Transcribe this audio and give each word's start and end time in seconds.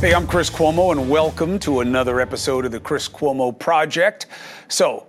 Hey, 0.00 0.14
I'm 0.14 0.26
Chris 0.26 0.48
Cuomo, 0.48 0.92
and 0.92 1.10
welcome 1.10 1.58
to 1.58 1.80
another 1.80 2.22
episode 2.22 2.64
of 2.64 2.72
the 2.72 2.80
Chris 2.80 3.06
Cuomo 3.06 3.52
Project. 3.52 4.28
So, 4.68 5.06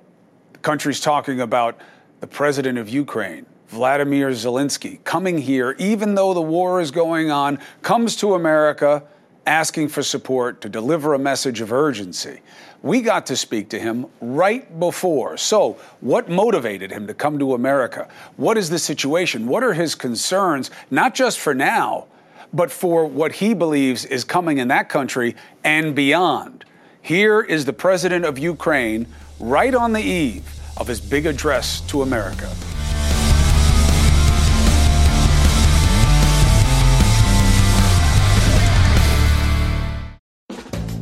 the 0.51 0.59
country's 0.59 0.99
talking 0.99 1.39
about 1.39 1.79
the 2.19 2.27
president 2.27 2.77
of 2.77 2.89
Ukraine, 2.89 3.45
Vladimir 3.69 4.31
Zelenskyy, 4.31 5.01
coming 5.05 5.37
here, 5.37 5.77
even 5.79 6.15
though 6.15 6.33
the 6.33 6.41
war 6.41 6.81
is 6.81 6.91
going 6.91 7.31
on, 7.31 7.57
comes 7.81 8.17
to 8.17 8.33
America 8.33 9.01
asking 9.45 9.87
for 9.87 10.03
support 10.03 10.59
to 10.59 10.67
deliver 10.67 11.13
a 11.13 11.19
message 11.19 11.61
of 11.61 11.71
urgency. 11.71 12.41
We 12.81 12.99
got 12.99 13.25
to 13.27 13.37
speak 13.37 13.69
to 13.69 13.79
him 13.79 14.07
right 14.19 14.77
before. 14.77 15.37
So, 15.37 15.77
what 16.01 16.27
motivated 16.27 16.91
him 16.91 17.07
to 17.07 17.13
come 17.13 17.39
to 17.39 17.53
America? 17.53 18.09
What 18.35 18.57
is 18.57 18.69
the 18.69 18.77
situation? 18.77 19.47
What 19.47 19.63
are 19.63 19.71
his 19.71 19.95
concerns, 19.95 20.69
not 20.89 21.15
just 21.15 21.39
for 21.39 21.53
now? 21.53 22.07
But 22.53 22.71
for 22.71 23.05
what 23.05 23.33
he 23.33 23.53
believes 23.53 24.05
is 24.05 24.23
coming 24.23 24.57
in 24.57 24.67
that 24.69 24.89
country 24.89 25.35
and 25.63 25.95
beyond. 25.95 26.65
Here 27.01 27.41
is 27.41 27.65
the 27.65 27.73
president 27.73 28.25
of 28.25 28.37
Ukraine 28.37 29.07
right 29.39 29.73
on 29.73 29.93
the 29.93 30.01
eve 30.01 30.43
of 30.77 30.87
his 30.87 30.99
big 30.99 31.25
address 31.25 31.81
to 31.81 32.01
America. 32.01 32.49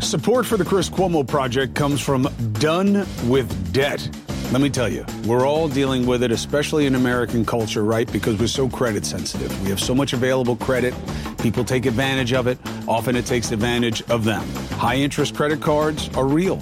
Support 0.02 0.48
for 0.48 0.58
the 0.58 0.66
Chris 0.66 0.90
Cuomo 0.90 1.28
Project 1.28 1.76
comes 1.76 2.02
from 2.02 2.28
Done 2.54 3.06
with 3.28 3.72
Debt. 3.72 4.10
Let 4.52 4.62
me 4.62 4.72
tell 4.72 4.90
you, 4.90 5.06
we're 5.28 5.48
all 5.48 5.70
dealing 5.70 6.08
with 6.08 6.24
it, 6.24 6.32
especially 6.32 6.88
in 6.88 6.96
American 6.96 7.46
culture, 7.46 7.84
right? 7.84 8.12
Because 8.12 8.40
we're 8.40 8.48
so 8.48 8.68
credit 8.68 9.06
sensitive. 9.06 9.62
We 9.62 9.70
have 9.70 9.80
so 9.80 9.94
much 9.94 10.14
available 10.14 10.56
credit. 10.56 10.96
People 11.38 11.64
take 11.64 11.86
advantage 11.86 12.34
of 12.34 12.48
it. 12.48 12.58
Often 12.88 13.16
it 13.18 13.28
takes 13.28 13.52
advantage 13.52 14.02
of 14.10 14.24
them. 14.24 14.42
High 14.72 14.96
interest 14.96 15.36
credit 15.36 15.62
cards 15.62 16.10
are 16.16 16.26
real. 16.26 16.60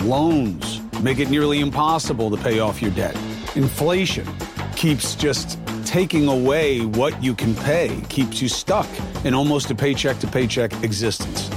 Loans 0.00 0.82
make 1.00 1.18
it 1.18 1.30
nearly 1.30 1.60
impossible 1.60 2.30
to 2.30 2.36
pay 2.36 2.60
off 2.60 2.82
your 2.82 2.90
debt. 2.90 3.16
Inflation 3.56 4.28
keeps 4.76 5.14
just 5.14 5.58
taking 5.86 6.28
away 6.28 6.84
what 6.84 7.24
you 7.24 7.34
can 7.34 7.54
pay, 7.54 8.02
keeps 8.10 8.42
you 8.42 8.48
stuck 8.48 8.86
in 9.24 9.32
almost 9.32 9.70
a 9.70 9.74
paycheck 9.74 10.18
to 10.18 10.26
paycheck 10.26 10.74
existence. 10.84 11.48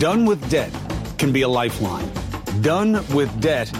Done 0.00 0.24
with 0.24 0.48
debt 0.48 0.72
can 1.18 1.30
be 1.30 1.42
a 1.42 1.48
lifeline. 1.48 2.10
Done 2.62 3.04
with 3.14 3.38
debt 3.38 3.70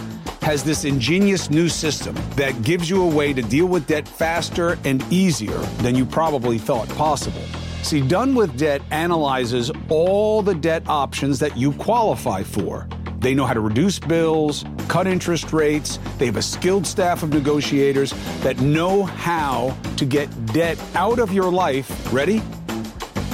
has 0.47 0.63
this 0.63 0.85
ingenious 0.85 1.49
new 1.49 1.67
system 1.67 2.15
that 2.37 2.61
gives 2.61 2.89
you 2.89 3.03
a 3.03 3.05
way 3.05 3.33
to 3.33 3.41
deal 3.41 3.65
with 3.65 3.85
debt 3.85 4.07
faster 4.07 4.79
and 4.85 5.03
easier 5.11 5.57
than 5.83 5.93
you 5.93 6.05
probably 6.05 6.57
thought 6.57 6.87
possible. 6.95 7.41
See, 7.83 7.99
Done 7.99 8.33
with 8.33 8.57
Debt 8.57 8.81
analyzes 8.89 9.73
all 9.89 10.41
the 10.41 10.55
debt 10.55 10.87
options 10.87 11.37
that 11.39 11.57
you 11.57 11.73
qualify 11.73 12.43
for. 12.43 12.87
They 13.19 13.35
know 13.35 13.45
how 13.45 13.55
to 13.55 13.59
reduce 13.59 13.99
bills, 13.99 14.63
cut 14.87 15.05
interest 15.05 15.51
rates. 15.51 15.99
They 16.17 16.27
have 16.27 16.37
a 16.37 16.41
skilled 16.41 16.87
staff 16.87 17.23
of 17.23 17.33
negotiators 17.33 18.13
that 18.39 18.57
know 18.61 19.03
how 19.03 19.77
to 19.97 20.05
get 20.05 20.29
debt 20.53 20.81
out 20.95 21.19
of 21.19 21.33
your 21.33 21.51
life, 21.51 22.13
ready? 22.13 22.41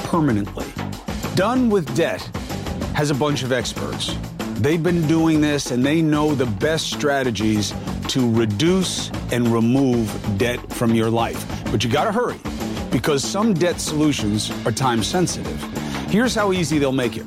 Permanently. 0.06 0.66
Done 1.36 1.70
with 1.70 1.96
Debt 1.96 2.24
has 2.96 3.12
a 3.12 3.16
bunch 3.16 3.44
of 3.44 3.52
experts 3.52 4.18
They've 4.62 4.82
been 4.82 5.06
doing 5.08 5.42
this 5.42 5.72
and 5.72 5.86
they 5.86 6.02
know 6.02 6.34
the 6.36 6.46
best 6.46 6.90
strategies 6.92 7.74
to 8.10 8.32
reduce 8.32 9.10
and 9.32 9.48
remove 9.48 10.38
debt 10.38 10.72
from 10.72 10.94
your 10.96 11.10
life. 11.10 11.46
But 11.72 11.84
you 11.84 11.90
got 11.90 12.06
to 12.06 12.12
hurry 12.12 12.40
because 12.92 13.24
some 13.24 13.54
debt 13.54 13.82
solutions 13.82 14.52
are 14.66 14.72
time 14.72 15.04
sensitive. 15.04 15.62
Here's 16.10 16.34
how 16.36 16.54
easy 16.54 16.80
they'll 16.80 16.92
make 16.92 17.18
it. 17.18 17.26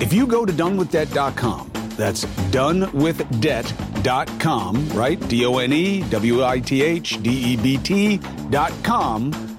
If 0.00 0.12
you 0.12 0.26
go 0.26 0.44
to 0.46 0.52
donewithdebt.com, 0.52 1.70
that's 1.96 2.24
donewithdebt.com, 2.24 4.88
right? 4.90 5.28
D 5.28 5.46
O 5.46 5.58
N 5.58 5.72
E 5.72 6.02
W 6.10 6.44
I 6.44 6.58
T 6.58 6.82
H 6.82 7.22
D 7.22 7.30
E 7.30 7.56
B 7.56 7.76
T.com, 7.76 9.58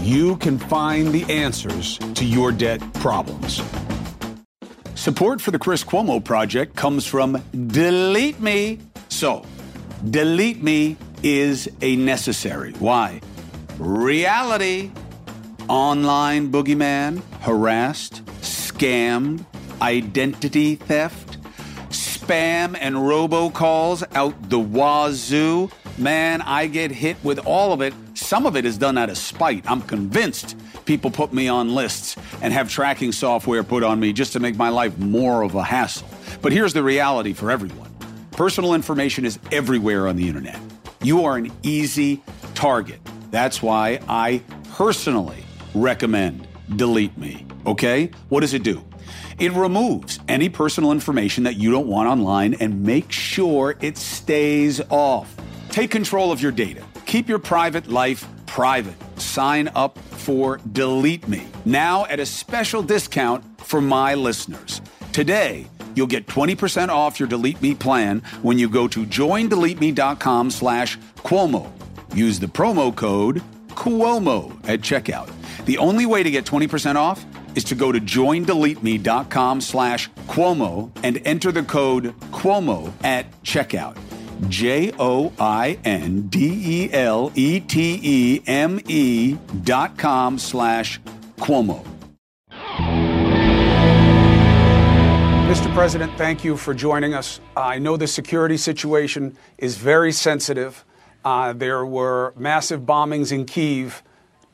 you 0.00 0.36
can 0.38 0.58
find 0.58 1.12
the 1.12 1.22
answers 1.24 1.98
to 2.14 2.24
your 2.24 2.50
debt 2.52 2.80
problems. 2.94 3.60
Support 5.06 5.40
for 5.40 5.52
the 5.52 5.58
Chris 5.60 5.84
Cuomo 5.84 6.18
Project 6.18 6.74
comes 6.74 7.06
from 7.06 7.40
Delete 7.68 8.40
Me. 8.40 8.80
So, 9.08 9.44
Delete 10.10 10.60
Me 10.64 10.96
is 11.22 11.70
a 11.80 11.94
necessary. 11.94 12.72
Why? 12.80 13.20
Reality. 13.78 14.90
Online 15.68 16.50
boogeyman, 16.50 17.22
harassed, 17.42 18.24
scammed, 18.40 19.46
identity 19.80 20.74
theft, 20.74 21.38
spam 21.90 22.76
and 22.80 22.96
robocalls 22.96 24.02
out 24.16 24.50
the 24.50 24.58
wazoo. 24.58 25.70
Man, 25.98 26.42
I 26.42 26.66
get 26.66 26.90
hit 26.90 27.16
with 27.22 27.38
all 27.46 27.72
of 27.72 27.80
it. 27.80 27.94
Some 28.14 28.44
of 28.44 28.56
it 28.56 28.64
is 28.64 28.76
done 28.76 28.98
out 28.98 29.08
of 29.08 29.18
spite. 29.18 29.70
I'm 29.70 29.82
convinced 29.82 30.56
people 30.86 31.10
put 31.10 31.32
me 31.32 31.48
on 31.48 31.74
lists 31.74 32.16
and 32.40 32.52
have 32.52 32.70
tracking 32.70 33.12
software 33.12 33.62
put 33.62 33.82
on 33.82 34.00
me 34.00 34.12
just 34.12 34.32
to 34.32 34.40
make 34.40 34.56
my 34.56 34.70
life 34.70 34.96
more 34.98 35.42
of 35.42 35.54
a 35.54 35.62
hassle. 35.62 36.08
But 36.40 36.52
here's 36.52 36.72
the 36.72 36.82
reality 36.82 37.32
for 37.32 37.50
everyone 37.50 37.92
personal 38.32 38.74
information 38.74 39.24
is 39.24 39.38
everywhere 39.50 40.06
on 40.06 40.16
the 40.16 40.28
internet. 40.28 40.58
You 41.02 41.24
are 41.24 41.36
an 41.36 41.50
easy 41.62 42.22
target. 42.54 43.00
That's 43.30 43.62
why 43.62 44.00
I 44.08 44.42
personally 44.72 45.42
recommend 45.74 46.46
Delete 46.76 47.16
Me. 47.16 47.46
Okay? 47.66 48.10
What 48.28 48.40
does 48.40 48.54
it 48.54 48.62
do? 48.62 48.84
It 49.38 49.52
removes 49.52 50.20
any 50.28 50.48
personal 50.48 50.92
information 50.92 51.44
that 51.44 51.56
you 51.56 51.70
don't 51.70 51.86
want 51.86 52.08
online 52.08 52.54
and 52.54 52.82
make 52.82 53.12
sure 53.12 53.76
it 53.80 53.98
stays 53.98 54.80
off. 54.90 55.34
Take 55.70 55.90
control 55.90 56.32
of 56.32 56.40
your 56.40 56.52
data. 56.52 56.82
Keep 57.04 57.28
your 57.28 57.38
private 57.38 57.88
life 57.88 58.26
private. 58.46 58.96
Sign 59.20 59.68
up 59.74 59.98
for 60.26 60.58
Delete 60.72 61.28
Me 61.28 61.46
now 61.64 62.04
at 62.06 62.18
a 62.18 62.26
special 62.26 62.82
discount 62.82 63.44
for 63.60 63.80
my 63.80 64.16
listeners. 64.16 64.80
Today, 65.12 65.68
you'll 65.94 66.08
get 66.08 66.26
20% 66.26 66.88
off 66.88 67.20
your 67.20 67.28
Delete 67.28 67.62
Me 67.62 67.76
plan 67.76 68.22
when 68.42 68.58
you 68.58 68.68
go 68.68 68.88
to 68.88 69.06
joindeleteme.com 69.06 70.50
slash 70.50 70.98
Cuomo. 71.18 71.70
Use 72.12 72.40
the 72.40 72.48
promo 72.48 72.92
code 72.92 73.40
Cuomo 73.68 74.50
at 74.68 74.80
checkout. 74.80 75.30
The 75.64 75.78
only 75.78 76.06
way 76.06 76.24
to 76.24 76.30
get 76.32 76.44
20% 76.44 76.96
off 76.96 77.24
is 77.54 77.62
to 77.62 77.76
go 77.76 77.92
to 77.92 78.00
joindeleteme.com 78.00 79.60
slash 79.60 80.10
Cuomo 80.26 80.90
and 81.04 81.22
enter 81.24 81.52
the 81.52 81.62
code 81.62 82.18
Cuomo 82.32 82.92
at 83.04 83.30
checkout. 83.44 83.96
J 84.49 84.91
O 84.97 85.31
I 85.39 85.77
N 85.83 86.27
D 86.27 86.37
E 86.65 86.89
L 86.93 87.31
E 87.35 87.59
T 87.59 87.99
E 88.03 88.41
M 88.47 88.79
E 88.87 89.37
dot 89.63 89.97
com 89.97 90.37
slash 90.37 90.99
Cuomo. 91.37 91.85
Mr. 95.51 95.73
President, 95.73 96.11
thank 96.17 96.45
you 96.45 96.55
for 96.55 96.73
joining 96.73 97.13
us. 97.13 97.41
I 97.57 97.77
know 97.77 97.97
the 97.97 98.07
security 98.07 98.55
situation 98.55 99.35
is 99.57 99.75
very 99.75 100.13
sensitive. 100.13 100.85
Uh, 101.25 101.51
there 101.53 101.85
were 101.85 102.33
massive 102.37 102.81
bombings 102.81 103.31
in 103.31 103.45
Kiev 103.45 104.01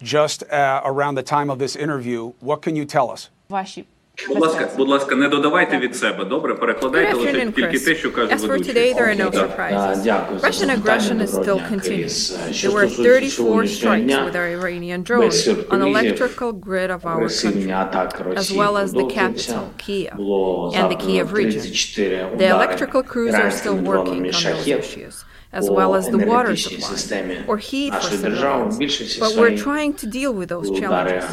just 0.02 0.44
uh, 0.52 0.82
around 0.84 1.16
the 1.16 1.24
time 1.24 1.50
of 1.50 1.60
this 1.60 1.76
interview. 1.76 2.34
What 2.40 2.62
can 2.62 2.76
you 2.76 2.86
tell 2.86 3.12
us? 3.12 3.30
Ваші 3.50 3.86
Будь 4.28 4.38
ласка, 4.40 4.70
будь 4.78 4.88
ласка, 4.90 5.16
не 5.16 5.28
додавайте 5.30 5.78
від 5.78 5.96
себе. 5.96 6.26
Добре, 6.26 6.54
перекладайте 6.56 7.14
Good 7.14 7.20
лише 7.20 7.32
afternoon, 7.38 7.52
тільки 7.52 7.78
Chris. 7.78 7.86
те, 7.86 7.96
що 7.96 8.12
каже 8.12 8.34
As 8.34 8.40
for 8.40 8.48
ведучий. 8.48 8.74
today, 8.74 8.94
there 8.96 9.08
are 9.08 9.20
no 9.24 9.28
Окей, 9.28 9.40
так. 9.40 9.60
surprises. 9.60 10.04
Дякую 10.04 10.40
за 10.40 10.48
Russian 10.48 10.52
запитання. 10.54 10.82
aggression 10.84 11.22
is 11.22 11.32
Доброго 11.32 11.60
still 11.60 11.70
дня, 11.70 11.80
Кріс. 11.80 12.32
continuing. 12.38 12.54
Що 12.54 12.70
There 12.70 12.74
were 12.74 12.88
стосується 12.88 13.04
34 13.04 13.30
сьогоднішнього 13.30 13.96
strikes 13.96 14.04
дня, 14.04 14.32
with 14.34 14.36
our 14.36 14.62
Iranian 14.62 14.98
без 14.98 15.10
drones 15.10 15.28
on 15.28 15.32
сюрпризів, 15.32 15.88
electrical 15.96 16.52
grid 16.60 16.90
of 16.92 17.02
our 17.02 17.08
агресивні 17.10 17.66
country, 17.66 17.72
атаки 17.82 18.24
as 18.24 18.36
Росії 18.36 18.60
well 18.60 18.74
as 18.84 18.88
the 18.88 18.94
продовжуються. 18.94 19.54
capital, 19.54 19.90
Kiev, 19.90 20.16
Було 20.16 20.68
and 20.68 20.72
the 20.72 20.82
завдано 20.82 21.00
Kiev 21.12 21.34
region. 21.34 21.62
34 21.62 22.18
The 22.18 22.34
удари 22.36 22.54
electrical 22.54 23.04
crews 23.14 23.34
are 23.34 23.36
still 23.36 23.40
іранськими 23.40 23.76
working 23.82 23.84
дронами 24.06 24.28
on 24.28 24.32
those 24.32 24.36
«Шахед» 24.42 24.80
issues, 24.80 25.16
as 25.54 25.68
по 25.68 25.74
well 25.74 25.96
as 25.96 26.04
the 26.12 26.12
water 26.12 26.24
енергетичній 26.24 26.78
supply 26.78 26.90
системі 26.90 27.38
or 27.48 27.56
heat 27.56 27.92
for 27.92 27.94
нашої 27.94 28.22
держави. 28.22 28.64
civilians. 28.64 28.78
Більшості 28.78 29.22
But 29.22 29.26
we're 29.28 29.34
своїй 29.34 29.58
trying 29.58 29.94
to 30.04 30.08
deal 30.08 30.34
with 30.40 30.48
those 30.48 30.70
удари 30.72 31.12
challenges. 31.12 31.24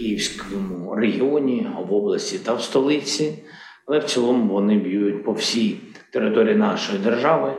Київському 0.00 0.94
регіоні, 0.94 1.66
в 1.88 1.94
області 1.94 2.38
та 2.44 2.54
в 2.54 2.62
столиці, 2.62 3.44
але 3.86 3.98
в 3.98 4.04
цілому 4.04 4.54
вони 4.54 4.78
б'ють 4.78 5.24
по 5.24 5.32
всій 5.32 5.76
території 6.12 6.56
нашої 6.56 6.98
держави. 6.98 7.52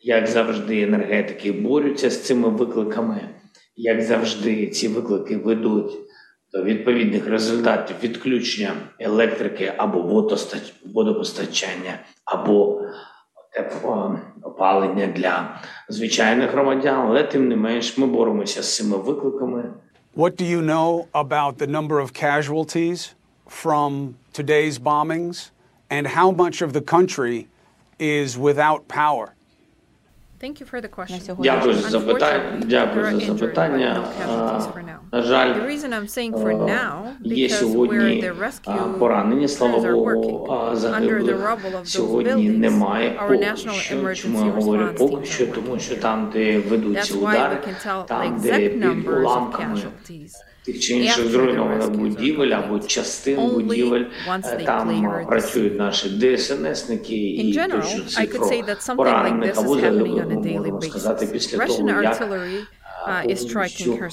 Як 0.00 0.26
завжди, 0.26 0.82
енергетики 0.82 1.52
борються 1.52 2.10
з 2.10 2.22
цими 2.22 2.48
викликами. 2.48 3.20
Як 3.76 4.02
завжди, 4.02 4.66
ці 4.66 4.88
виклики 4.88 5.36
ведуть 5.36 5.92
до 6.52 6.62
відповідних 6.62 7.26
результатів 7.26 7.96
відключення 8.02 8.72
електрики 8.98 9.72
або 9.76 10.26
водопостачання, 10.94 11.98
або 12.24 12.80
теплоопалення 13.54 15.06
для 15.06 15.60
звичайних 15.88 16.50
громадян. 16.50 17.06
Але 17.08 17.22
тим 17.22 17.48
не 17.48 17.56
менш, 17.56 17.98
ми 17.98 18.06
боремося 18.06 18.62
з 18.62 18.76
цими 18.76 18.96
викликами. 18.96 19.74
What 20.16 20.38
do 20.38 20.46
you 20.46 20.62
know 20.62 21.10
about 21.12 21.58
the 21.58 21.66
number 21.66 22.00
of 22.00 22.14
casualties 22.14 23.14
from 23.46 24.16
today's 24.32 24.78
bombings, 24.78 25.50
and 25.90 26.06
how 26.06 26.30
much 26.30 26.62
of 26.62 26.72
the 26.72 26.80
country 26.80 27.48
is 27.98 28.38
without 28.38 28.88
power? 28.88 29.34
Дякую 31.42 31.74
за 31.74 31.88
запитання. 31.90 32.62
Дякую 32.64 33.04
за 33.20 33.20
запитання. 33.20 34.04
На 35.12 35.22
жаль, 35.22 35.54
є 37.22 37.48
сьогодні 37.48 38.32
поранені. 38.98 39.48
Слава 39.48 39.78
Богу, 39.92 40.48
загиблих 40.72 41.36
сьогодні 41.84 42.48
немає. 42.50 43.20
Поки 43.28 43.56
що. 43.56 44.14
Чому 44.14 44.38
я 44.46 44.52
говорю 44.52 44.88
поки 44.98 45.24
що, 45.26 45.46
тому 45.46 45.78
що 45.78 45.96
там, 45.96 46.30
де 46.32 46.58
ведуться 46.58 47.14
удари, 47.14 47.56
там, 48.06 48.38
де 48.42 48.68
під 48.68 49.08
уламками 49.08 49.80
тих 50.66 50.80
чи 50.80 50.94
інших 50.94 51.26
зруйнована 51.26 51.86
будівель 51.88 52.48
або 52.50 52.78
частин 52.78 53.50
будівель. 53.50 54.04
там 54.66 55.24
працюють 55.28 55.78
наші 55.78 56.08
ДСНСники 56.08 57.14
і 57.14 57.54
точно 57.54 58.04
цифру 58.08 58.96
поранених 58.96 59.58
або 59.58 59.74
загиблих, 59.80 60.26
можемо 60.44 60.82
сказати, 60.82 61.26
після 61.32 61.66
того, 61.66 61.88
як 62.02 62.22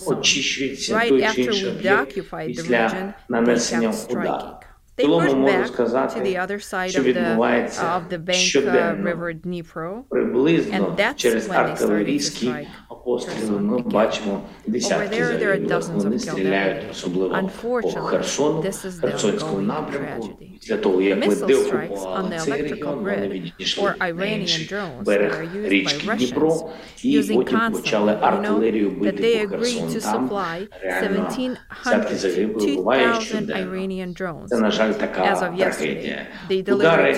очищується 0.06 1.00
той 1.10 1.28
чи 1.36 1.42
інший 1.42 1.70
об'єкт 1.70 2.20
після 2.48 3.14
нанесення 3.30 3.94
удару. 4.10 4.46
striking. 4.93 4.93
В 4.97 5.00
They 5.00 5.05
цілому 5.05 5.29
pushed 5.29 5.37
можу 5.37 5.53
back 5.55 5.62
to 5.62 5.67
сказати, 5.73 6.20
the 6.20 6.47
other 6.47 6.75
side 6.75 6.88
що 6.88 7.00
of 7.00 7.03
the, 7.03 7.06
відбувається 7.06 7.82
of 7.82 8.12
the 8.15 8.19
bank 8.19 8.29
uh, 8.31 8.32
щоденно. 8.32 9.11
river 9.11 9.35
Dnipro. 9.47 9.93
Приблизно 10.11 10.75
And 10.79 10.97
that's 10.97 11.15
через 11.15 11.49
when 11.49 11.50
they 11.50 11.55
started 11.55 11.67
to 11.69 11.73
артилерійські 11.73 12.47
strike 12.49 12.67
постріли 13.05 13.38
Kherson 13.56 13.61
ми 13.61 13.76
again. 13.76 13.91
бачимо 13.93 14.32
Over 14.69 14.70
десятки 14.73 15.17
there, 15.17 15.20
there 15.20 15.32
are 15.32 15.38
загиблих. 15.38 15.70
dozens 15.79 15.97
of 15.99 16.03
Вони 16.03 16.17
killed 16.17 16.31
стріляють 16.31 16.76
every 16.85 16.87
day. 16.87 16.91
особливо 16.91 17.29
по 17.31 17.37
Unfortunately, 17.69 18.06
Херсону, 18.06 18.61
this 18.62 18.85
is 18.87 19.00
the 19.00 19.11
Херсонському 19.11 19.56
ongoing 19.59 19.67
напрямку. 19.67 20.26
tragedy. 20.26 20.59
Після 20.61 20.76
того, 20.76 21.03
як 21.03 21.19
ми 21.19 21.26
Missile 21.26 21.44
strikes 21.44 21.47
деокупували 21.47 22.29
on 22.29 22.32
the 22.32 22.38
цей 22.38 22.53
electrical 22.55 22.70
регіон, 22.70 22.99
вони 22.99 23.11
grid 23.17 23.31
відійшли 23.31 23.85
or 23.88 23.99
на 23.99 24.06
Iranian 24.12 24.41
інший 24.41 24.67
drones 24.73 24.99
that 25.00 25.05
берег 25.05 25.32
are 25.32 25.56
used 25.56 25.65
by 25.65 25.69
річки 25.69 26.09
Russians 26.09 26.17
Дніпро, 26.17 26.70
і 27.03 27.20
using 27.20 27.35
потім 27.37 27.59
constantly, 27.59 27.73
почали 27.73 28.12
you 28.12 28.15
know, 28.20 28.25
артилерію 28.25 28.91
that 28.91 29.00
бити 29.00 29.23
they 29.23 29.49
по 29.49 29.55
agreed 29.56 29.59
Херсону. 29.59 29.87
to 29.91 30.03
Там 30.12 30.29
supply 30.29 30.69
реально 30.82 31.26
десятки 31.29 32.15
1,700 32.15 32.19
загиблих 32.19 32.75
буває 32.76 33.05
2,000 33.06 33.23
щоденно. 33.25 33.73
Iranian 33.73 34.20
drones. 34.23 34.47
Це, 34.47 34.59
на 34.59 34.70
жаль, 34.70 34.81
жаль, 34.88 34.94
така 34.94 35.24
трагедія. 35.57 36.25
Удари 36.74 37.13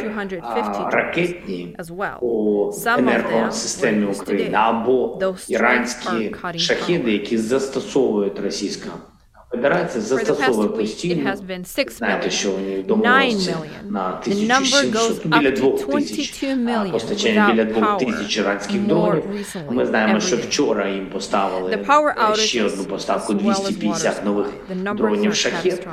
ракетні 0.92 1.76
по 2.20 2.72
енергосистемі 2.98 4.06
України 4.06 4.58
або 4.58 5.20
іранські 5.48 6.36
шахіди, 6.58 7.12
які 7.12 7.38
застосовують 7.38 8.40
російська. 8.40 8.90
Федерація 9.56 10.02
застосовує 10.04 10.70
постійно, 10.70 11.34
знаєте, 11.90 12.30
що 12.30 12.52
у 12.52 12.60
ній 12.60 12.84
домовилося 12.88 13.58
на 13.90 14.22
1700, 14.28 15.28
біля 15.28 15.52
2000, 15.52 16.92
постачання 16.92 17.52
біля 17.52 17.66
2000 17.66 18.40
іранських 18.42 18.82
дронів. 18.82 19.24
Ми 19.70 19.86
знаємо, 19.86 20.20
що 20.20 20.38
вчора 20.38 20.90
їм 20.90 21.10
поставили 21.10 21.86
ще 22.36 22.64
одну 22.64 22.84
поставку 22.84 23.34
250 23.34 24.26
нових 24.26 24.48
дронів 24.96 25.36
шахет, 25.36 25.88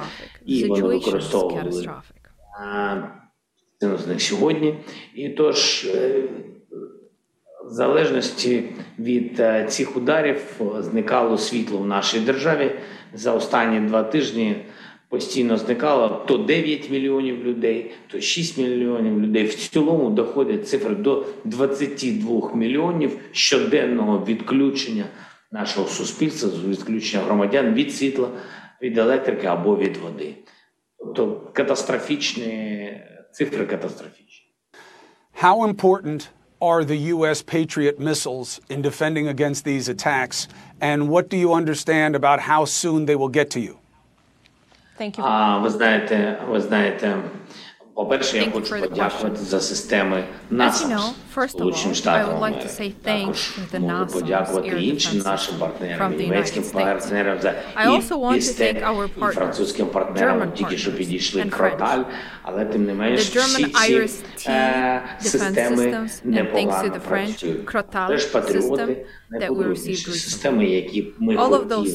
і 0.46 0.64
вони 0.64 0.82
використовували 0.82 1.88
з 3.80 4.06
них 4.06 4.22
сьогодні. 4.22 4.78
І 5.14 5.28
тож 5.28 5.84
е, 5.84 6.22
залежності 7.72 8.64
від 8.98 9.40
е, 9.40 9.66
цих 9.68 9.96
ударів 9.96 10.40
е, 10.60 10.82
зникало 10.82 11.38
світло 11.38 11.78
в 11.78 11.86
нашій 11.86 12.20
державі. 12.20 12.70
За 13.14 13.32
останні 13.32 13.88
два 13.88 14.02
тижні 14.02 14.56
постійно 15.08 15.56
зникало 15.56 16.24
то 16.26 16.38
9 16.38 16.90
мільйонів 16.90 17.44
людей, 17.44 17.90
то 18.06 18.20
6 18.20 18.58
мільйонів 18.58 19.20
людей. 19.20 19.44
В 19.44 19.54
цілому 19.54 20.10
доходять 20.10 20.68
цифри 20.68 20.94
до 20.94 21.26
22 21.44 22.54
мільйонів 22.54 23.18
щоденного 23.32 24.24
відключення 24.28 25.04
нашого 25.50 25.88
суспільства, 25.88 26.50
відключення 26.68 27.22
громадян 27.22 27.74
від 27.74 27.94
світла, 27.94 28.28
від 28.82 28.98
електрики 28.98 29.46
або 29.46 29.76
від 29.76 29.96
води. 29.96 30.34
Тобто 30.98 31.50
катастрофічні 31.52 33.00
цифри 33.32 33.66
катастрофічні. 33.66 34.46
How 35.42 35.74
important 35.74 36.28
are 36.61 36.83
the 36.83 36.97
U.S. 37.15 37.41
Patriot 37.41 37.99
missiles 37.99 38.59
in 38.69 38.81
defending 38.81 39.27
against 39.27 39.63
these 39.63 39.87
attacks? 39.89 40.47
And 40.81 41.09
what 41.09 41.29
do 41.29 41.37
you 41.37 41.53
understand 41.53 42.15
about 42.15 42.39
how 42.39 42.65
soon 42.65 43.05
they 43.05 43.15
will 43.15 43.29
get 43.29 43.49
to 43.51 43.59
you? 43.59 43.77
Thank 44.97 45.17
you. 45.17 45.23
А 45.23 45.57
ви 45.57 45.69
знаєте, 45.69 46.37
ви 46.49 46.61
знаєте, 46.61 47.17
По-перше, 47.94 48.38
я 48.38 48.50
хочу 48.50 48.80
подякувати 48.80 49.36
за 49.36 49.60
системи 49.60 50.24
NASAMS 50.50 51.48
Сполученим 51.48 51.94
Штатам 51.94 52.36
Америки. 52.44 52.92
Також 53.02 53.58
можу 53.78 54.06
подякувати 54.06 54.68
іншим 54.82 55.18
нашим 55.18 55.54
партнерам, 55.58 56.16
німецьким 56.16 56.62
партнерам 56.72 57.38
за 57.40 57.54
істе 58.36 58.82
і 59.16 59.20
французьким 59.20 59.86
партнерам, 59.86 60.52
тільки 60.52 60.76
що 60.76 60.92
підійшли 60.96 61.44
кроталь, 61.44 62.02
але 62.42 62.64
тим 62.64 62.84
не 62.84 62.94
менш 62.94 63.20
всі 63.20 63.64
ці 64.36 64.50
системи 65.20 66.08
непогано 66.24 66.94
працюють. 67.08 67.66
Теж 68.08 68.24
патріоти 68.24 69.06
найпотужніші 69.30 70.10
системи, 70.10 70.66
які 70.66 71.08
ми 71.18 71.36
хотіли 71.36 71.88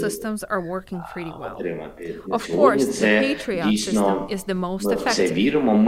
отримати. 1.56 2.16
Of 2.28 2.56
course, 2.56 2.86
the 2.86 3.20
Patriot 3.24 3.66
system 3.78 4.28
is 4.36 4.46
the 4.46 4.60
most 4.60 4.86
effective. 4.86 5.14
Це 5.14 5.28
віримо. 5.28 5.87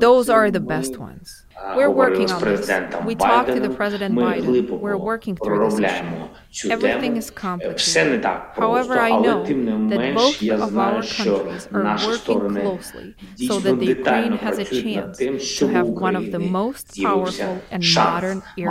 Those 0.00 0.28
are 0.28 0.50
the 0.50 0.60
best 0.60 0.98
ones. 0.98 1.44
We're 1.76 1.90
working 1.90 2.30
on 2.30 2.40
this. 2.44 2.68
We 3.04 3.14
talked 3.16 3.48
to 3.48 3.60
the 3.60 3.70
President 3.70 4.14
Biden. 4.14 4.80
We're 4.80 4.96
working 4.96 5.34
through 5.36 5.70
this 5.70 5.78
issue. 5.80 6.70
Everything 6.70 7.16
is 7.16 7.30
complicated. 7.30 8.24
However, 8.54 8.98
I 8.98 9.10
know 9.20 9.42
that 9.88 10.14
both 10.14 10.42
of 10.50 10.78
our 10.78 11.02
countries 11.02 11.68
are 11.72 11.82
working 12.06 12.38
closely 12.62 13.14
so 13.36 13.58
that 13.60 13.78
the 13.80 13.86
Ukraine 13.86 14.32
has 14.32 14.58
a 14.58 14.64
chance 14.64 15.18
to 15.58 15.66
have 15.68 15.88
one 15.88 16.14
of 16.16 16.30
the 16.30 16.38
most 16.38 17.00
powerful 17.02 17.60
and 17.70 17.82
modern 17.94 18.42
air. 18.56 18.70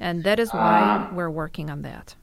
And 0.00 0.24
that 0.24 0.38
is 0.38 0.52
why 0.52 1.08
we're 1.14 1.30
working 1.30 1.70
on 1.70 1.82
that. 1.82 2.14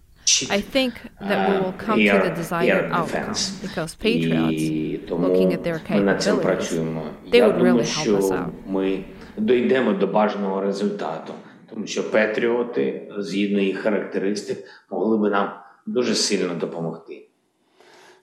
I 0.50 0.60
think 0.76 0.92
that 1.28 1.40
we 1.50 1.54
will 1.62 1.74
come 1.86 1.98
to 1.98 2.12
the 2.12 2.26
air- 2.26 2.34
desired 2.42 2.68
air 2.68 2.92
outcome 2.92 3.28
defense. 3.28 3.42
because 3.64 3.94
patriots, 4.04 4.62
І 4.62 5.00
тому 5.08 5.26
looking 5.28 5.50
at 5.52 5.62
their 5.66 5.80
ми 5.94 6.00
над 6.00 6.22
цим 6.22 6.36
capabilities, 6.36 6.42
працюємо. 6.42 7.02
they 7.32 7.36
Я 7.36 7.48
would 7.48 7.58
думаю, 7.58 7.74
really 7.74 7.80
help 7.80 8.02
що 8.02 8.16
us 8.16 8.30
out. 8.32 8.48
ми 8.66 9.04
дійдемо 9.38 9.92
до 9.92 10.06
бажаного 10.06 10.60
результату, 10.60 11.32
тому 11.70 11.86
що 11.86 12.10
патріоти, 12.10 13.08
згідно 13.18 13.60
їх 13.60 13.78
характеристик, 13.78 14.58
могли 14.90 15.18
би 15.18 15.30
нам 15.30 15.50
дуже 15.86 16.14
сильно 16.14 16.54
допомогти. 16.54 17.28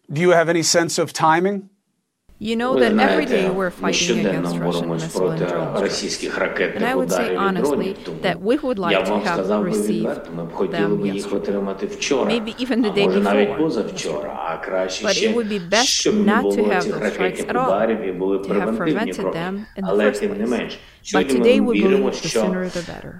Do 0.10 0.18
you 0.28 0.30
have 0.30 0.50
any 0.50 0.64
sense 0.64 1.00
of 1.06 1.22
timing? 1.24 1.60
You 2.42 2.56
know 2.56 2.74
Ви 2.74 2.80
that 2.80 2.90
every 2.90 2.94
знаєте, 2.94 3.34
day 3.36 3.56
we're 3.56 3.72
ми 3.82 3.90
fighting 3.90 3.94
щоденно 3.94 4.50
against 4.50 4.60
Russian 4.60 4.64
боремось 4.64 5.04
missile 5.04 5.18
проти 5.18 5.44
and 5.44 5.48
drone 5.52 5.74
strikes. 5.76 5.82
російських 5.82 6.38
And 6.38 6.40
ракетних 6.42 6.84
I 6.84 6.96
would 6.96 7.10
say 7.10 7.24
ударів 7.26 7.34
і 7.34 7.38
honestly 7.38 7.70
дронів. 7.70 7.98
Тому 8.04 8.18
that 8.24 8.36
we 8.44 8.62
would 8.62 8.78
like 8.80 8.92
я 8.92 9.02
to 9.04 9.10
вам 9.10 9.20
have 9.22 9.34
сказав 9.34 9.64
би 9.64 9.70
received 9.70 9.88
відверто, 9.88 10.32
ми 10.36 10.46
б 10.46 10.52
хотіли 10.54 10.78
them 10.86 10.96
би 11.02 11.10
їх 11.10 11.28
yesterday. 11.28 11.36
отримати 11.36 11.86
вчора, 11.86 12.32
Maybe 12.32 12.66
even 12.66 12.78
the 12.86 12.92
а 12.92 12.96
day 12.98 13.06
може 13.06 13.20
навіть 13.20 13.50
before. 13.50 13.58
позавчора, 13.58 14.46
а 14.50 14.58
краще 14.66 15.06
But 15.06 15.12
ще, 15.12 15.30
it 15.30 15.36
would 15.36 15.48
be 15.52 15.70
best 15.70 15.84
щоб 15.84 16.16
не 16.16 16.34
not 16.34 16.38
to 16.38 16.42
було 16.42 16.56
have 16.68 16.82
цих 16.82 16.96
those 16.96 17.04
ракетних 17.04 17.40
strikes 17.48 17.52
at 17.52 17.56
all, 17.56 17.66
ударів 17.68 18.02
і 18.02 18.12
були 18.12 18.38
to 18.38 18.42
have 18.42 18.48
превентивні 18.78 18.94
prevented 19.12 19.22
кроки. 19.22 19.38
them 19.38 19.54
in 19.54 19.82
the 19.84 19.90
Але 19.90 20.06
first 20.06 20.20
тим 20.20 20.38
не 20.38 20.44
place. 20.46 20.50
менш, 20.50 20.74
But 20.74 20.80
сьогодні 21.04 21.40
today 21.40 21.62
ми 21.62 21.68
we 21.68 21.74
віримо, 21.74 22.08
believe 22.08 22.12
the 22.12 22.28
що 22.28 22.40
sooner 22.42 22.64
the 22.78 22.90
better. 22.90 23.12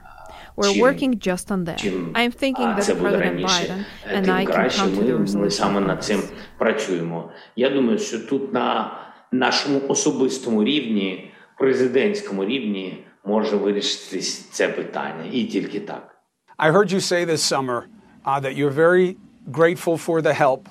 We're 0.58 0.74
чим- 0.74 0.84
working 0.86 1.28
just 1.28 1.48
on 1.52 1.64
that. 1.66 1.76
чим 1.76 2.14
I'm 2.14 2.44
thinking 2.44 2.68
а, 2.76 2.78
that 2.78 2.82
це 2.82 2.94
буде 2.94 3.10
President 3.10 3.20
раніше, 3.20 3.64
Biden 4.10 4.18
and 4.18 4.24
тим 4.26 4.34
I 4.36 4.40
can 4.40 4.46
краще. 4.46 4.82
come 4.82 4.86
to 4.96 5.04
the 5.04 5.12
Ми, 5.12 5.18
ми 5.18 5.26
resolution 5.26 5.50
саме 5.52 5.80
on 5.80 5.88
над 5.88 6.04
цим 6.04 6.20
this. 6.20 6.24
працюємо. 6.58 7.32
Я 7.56 7.70
думаю, 7.70 7.98
що 7.98 8.20
тут 8.20 8.54
на 8.54 8.92
нашому 9.34 9.82
особистому 9.88 10.64
рівні, 10.64 11.32
президентському 11.58 12.46
рівні, 12.46 13.04
може 13.26 13.56
вирішитись 13.56 14.50
це 14.52 14.68
питання, 14.70 15.24
і 15.32 15.44
тільки 15.44 15.80
так. 15.80 16.16
I 16.58 16.72
heard 16.72 16.92
you 16.92 17.00
say 17.00 17.24
this 17.26 17.42
summer 17.54 17.80
uh, 18.26 18.40
that 18.42 18.54
you're 18.58 18.78
very 18.88 19.16
grateful 19.52 19.98
for 19.98 20.22
the 20.22 20.34
help, 20.34 20.68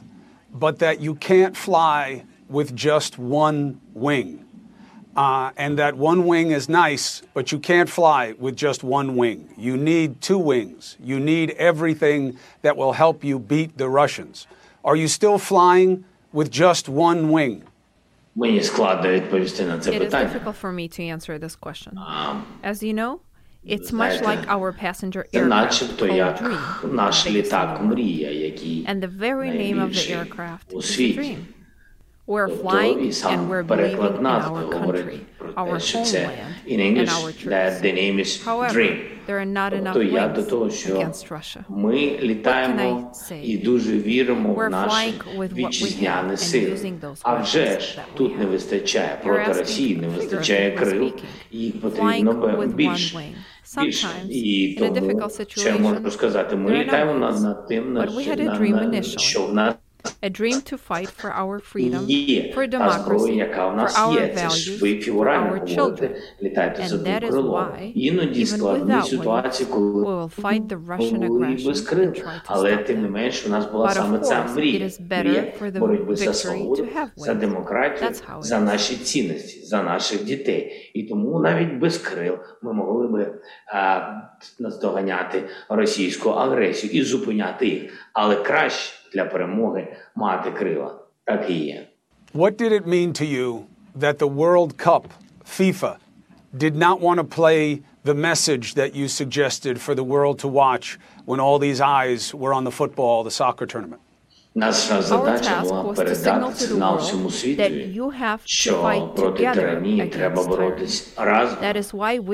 but 0.53 0.79
that 0.85 1.01
you 1.01 1.15
can't 1.15 1.57
fly 1.57 2.23
with 2.57 2.69
just 2.75 3.19
one 3.19 3.61
wing. 3.95 4.45
Uh, 5.17 5.51
and 5.57 5.79
that 5.79 5.97
one 5.97 6.27
wing 6.27 6.53
is 6.53 6.69
nice, 6.69 7.23
but 7.35 7.51
you 7.51 7.59
can't 7.59 7.91
fly 7.91 8.35
with 8.39 8.55
just 8.55 8.85
one 8.85 9.17
wing. 9.17 9.53
You 9.57 9.77
need 9.77 10.21
two 10.21 10.39
wings. 10.39 10.97
You 11.03 11.19
need 11.19 11.51
everything 11.53 12.39
that 12.63 12.77
will 12.77 12.93
help 12.93 13.25
you 13.25 13.39
beat 13.39 13.79
the 13.79 13.89
Russians. 13.89 14.47
Are 14.85 14.95
you 14.95 15.09
still 15.09 15.39
flying 15.39 16.05
with 16.33 16.51
just 16.51 16.89
one 16.89 17.31
wing? 17.31 17.65
Мені 18.35 18.61
складно 18.63 19.11
відповісти 19.11 19.65
на 19.67 19.79
це 19.79 19.91
It 19.91 19.95
is 19.95 19.99
питання. 19.99 20.31
difficult 20.31 20.61
for 20.63 20.73
me 20.75 21.01
to 21.01 21.17
answer 21.17 21.39
this 21.45 21.59
question. 21.61 21.93
А, 21.99 22.33
As 22.71 22.83
you 22.83 22.95
know, 22.95 23.15
it's 23.67 23.93
much 23.93 24.19
знаєте, 24.19 24.25
like 24.27 24.47
our 24.59 24.73
passenger 24.85 25.25
Це 25.33 25.39
aircraft 25.41 25.47
начебто 25.49 26.07
called 26.07 26.17
як 26.17 26.43
Dream, 26.43 26.93
наш 26.95 27.27
the 27.27 27.29
biggest 27.29 27.31
in 27.31 27.33
літак 27.37 27.69
the 27.69 27.83
world. 27.83 27.87
мрія, 27.87 28.31
який 28.31 28.87
And 28.87 29.01
the 29.01 29.19
very 29.19 29.51
name 29.51 29.75
of 29.75 29.75
the 29.75 29.77
найбільший 29.77 30.17
aircraft 30.17 30.59
у 30.73 30.77
is 30.77 30.83
the 30.83 30.83
світі. 30.95 31.19
Dream. 31.21 31.37
We're 32.27 32.49
Тобто 32.49 32.69
flying 32.69 32.99
і 33.01 33.13
сам 33.13 33.33
and 33.33 33.49
we're 33.51 33.67
переклад 33.67 34.13
believing 34.13 34.19
in 34.19 34.23
назви 34.23 34.57
our 34.57 34.75
говорить 34.79 35.07
country, 35.07 35.19
про 35.39 35.49
our 35.51 35.75
те, 35.75 35.81
що 35.81 36.03
це 36.03 36.19
homeland, 36.27 36.73
in 36.73 36.79
and 36.81 36.97
English 36.97 37.09
our 37.25 37.49
that 37.49 37.71
troops. 37.71 37.81
the 37.83 37.93
name 37.93 38.19
is 38.25 38.47
However, 38.47 38.73
Dream. 38.75 38.97
Тобто 39.94 40.02
я 40.04 40.28
до 40.28 40.44
того, 40.44 40.70
що 40.70 41.12
ми 41.70 41.96
літаємо 42.22 43.14
і 43.44 43.58
дуже 43.58 43.92
віримо 43.98 44.54
в 44.54 44.70
наші 44.70 45.14
вітчизняні 45.56 46.38
сили. 46.38 46.78
А 47.22 47.36
вже 47.36 47.80
ж 47.80 48.00
тут 48.16 48.40
не 48.40 48.46
вистачає 48.46 49.20
проти 49.24 49.54
Росії, 49.60 49.96
не 49.96 50.08
вистачає 50.08 50.72
крил, 50.72 51.12
їх 51.52 51.82
потрібно 51.82 52.34
більше. 52.76 53.20
Більше. 53.82 54.08
І 54.30 54.76
тому, 54.80 55.12
що 55.48 55.70
я 55.70 55.78
можу 55.78 56.12
сказати, 56.12 56.56
ми 56.56 56.72
літаємо 56.78 57.14
над 57.14 57.68
тим, 57.68 57.94
що 59.20 59.46
в 59.48 59.54
нас 59.54 59.74
A 60.22 60.30
dream 60.30 60.62
to 60.72 60.78
fight 60.90 61.10
for 61.22 61.32
our 61.44 61.60
freedom, 61.76 62.06
є 62.10 62.54
for 62.58 62.70
та 62.72 62.90
зброя, 62.90 63.20
democracy, 63.20 63.36
яка 63.36 63.68
в 63.68 63.72
for 63.72 63.76
нас 63.76 64.00
our 64.00 64.14
є. 64.22 64.34
Це 64.36 64.50
ж 64.50 64.72
values, 64.72 64.82
ви 64.82 64.88
for 64.90 65.02
фігурально 65.02 65.46
our 65.46 65.60
говорите, 65.60 65.82
children. 65.82 66.10
літайте 66.44 66.84
за 66.88 66.96
And 66.96 67.00
that 67.00 67.16
одним 67.16 67.30
is 67.30 67.32
крилом. 67.32 67.56
why, 67.56 67.92
Іноді 67.96 68.44
even 68.44 68.46
складні 68.58 68.94
without 68.94 69.04
ситуації, 69.06 69.70
wings, 69.70 69.74
коли 69.74 69.92
we 70.04 70.06
will 70.06 70.42
fight 70.42 70.68
the 70.68 70.86
Russian 70.88 71.28
були 71.28 71.46
aggression 71.48 71.66
без 71.68 71.82
and 71.86 71.90
крил. 71.90 72.10
try 72.10 72.24
to 72.24 72.42
Але 72.46 72.72
stop 72.72 72.84
тим 72.86 73.02
не 73.02 73.08
them. 73.08 73.48
у 73.48 73.50
нас 73.50 73.66
була 73.72 73.86
But 73.88 73.92
of 73.92 73.94
саме 73.94 74.20
ця 74.20 74.36
course, 74.36 74.50
it 74.52 74.56
мрія. 74.56 74.86
is 74.88 75.08
better 75.08 75.24
Мрія 75.24 75.54
for 75.62 75.72
the 75.72 75.80
боротьби 75.80 76.16
за 76.16 76.26
victory 76.26 76.34
свободу, 76.34 76.82
to 76.84 76.86
have 76.98 77.08
за 77.16 77.32
wings. 77.32 77.36
демократію, 77.40 78.10
That's 78.10 78.24
how 78.32 78.38
it 78.40 78.44
за 78.44 78.56
is. 78.58 78.62
наші 78.64 78.96
цінності, 78.96 79.66
за 79.66 79.84
наших 79.84 80.24
дітей. 80.24 80.92
І 80.94 81.04
тому 81.04 81.40
навіть 81.40 81.74
без 81.74 81.98
крил 81.98 82.38
ми 82.62 82.74
могли 82.74 83.08
би 83.08 83.34
а, 83.74 84.02
наздоганяти 84.60 85.44
російську 85.70 86.30
агресію 86.30 86.94
і 86.94 87.02
зупиняти 87.04 87.68
їх. 87.68 88.10
Але 88.14 88.36
краще 88.36 88.94
для 89.15 89.25
перемоги 89.25 89.97
мати 90.15 90.51
крила. 90.51 90.99
Так 91.25 91.51
і 91.51 91.55
є. 91.55 91.87
What 92.35 92.57
did 92.57 92.73
it 92.73 92.87
mean 92.87 93.13
to 93.13 93.25
you 93.25 93.65
that 93.97 94.19
the 94.19 94.29
World 94.43 94.77
Cup, 94.77 95.05
FIFA, 95.45 95.97
did 96.57 96.77
not 96.77 97.01
want 97.01 97.19
to 97.19 97.25
play 97.25 97.83
the 98.05 98.15
message 98.15 98.75
that 98.75 98.95
you 98.95 99.09
suggested 99.09 99.81
for 99.81 99.95
the 99.95 100.05
world 100.05 100.39
to 100.39 100.49
watch 100.49 100.99
when 101.25 101.41
all 101.41 101.59
these 101.59 101.81
eyes 101.81 102.35
were 102.35 102.53
on 102.59 102.65
the 102.65 102.71
football, 102.71 103.25
the 103.25 103.31
soccer 103.31 103.67
tournament? 103.67 104.01
Наша 104.56 105.02
задача 105.02 105.62
була 105.62 105.84
передати 105.84 106.56
сигнал 106.56 106.98
всьому 106.98 107.30
світу. 107.30 107.64
що 108.46 109.12
проти 109.16 109.52
тиранії 109.54 110.08
треба 110.08 110.44
боротись 110.44 111.14
разом. 111.18 111.58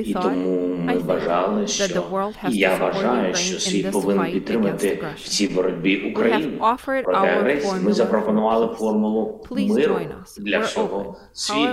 І 0.03 0.13
тому 0.13 0.67
ми 0.77 0.99
бажали, 0.99 1.67
що 1.67 2.03
і 2.49 2.57
я 2.57 2.75
вважаю, 2.77 3.35
що 3.35 3.59
світ 3.59 3.91
повинен 3.91 4.31
підтримати 4.31 5.03
в 5.15 5.27
цій 5.27 5.47
боротьбі 5.47 6.11
Україну. 6.11 6.57
Проти 7.03 7.11
агресії 7.37 7.73
ми 7.81 7.93
запропонували 7.93 8.75
формулу 8.75 9.45
миру 9.51 9.99
для 10.37 10.59
всього 10.59 11.17
світу. 11.33 11.69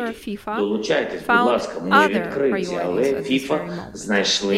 Долучайтесь, 0.59 1.21
будь 1.29 1.37
ласка, 1.47 1.81
ми 1.81 2.09
відкриті, 2.09 2.79
але 2.85 3.03
FIFA 3.03 3.59
знайшли 3.95 4.57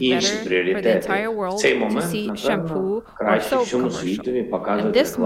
інші 0.00 0.34
пріоритети. 0.44 1.28
В 1.48 1.54
цей 1.54 1.78
момент, 1.78 2.14
напевно, 2.44 3.02
краще 3.14 3.56
всьому 3.56 3.90
світові 3.90 4.42
показувати 4.42 5.25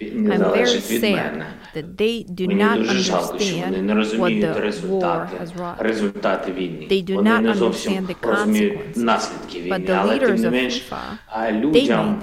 Він 0.00 0.24
не 0.24 0.38
залежить 0.38 0.90
від 0.90 1.02
мене. 1.02 1.46
Мені 2.38 2.78
дуже 2.78 2.98
жалко, 2.98 3.38
що 3.38 3.56
вони 3.56 3.82
не 3.82 3.94
розуміють 3.94 4.56
результати, 4.56 5.36
результати 5.78 6.52
війни. 6.52 7.04
Вони 7.14 7.38
не 7.38 7.54
зовсім 7.54 8.08
розуміють 8.22 8.96
наслідки 8.96 9.60
війни, 9.60 9.86
але 9.98 10.18
тим 10.18 10.34
не 10.34 10.50
менш 10.50 10.82
людям 11.52 12.20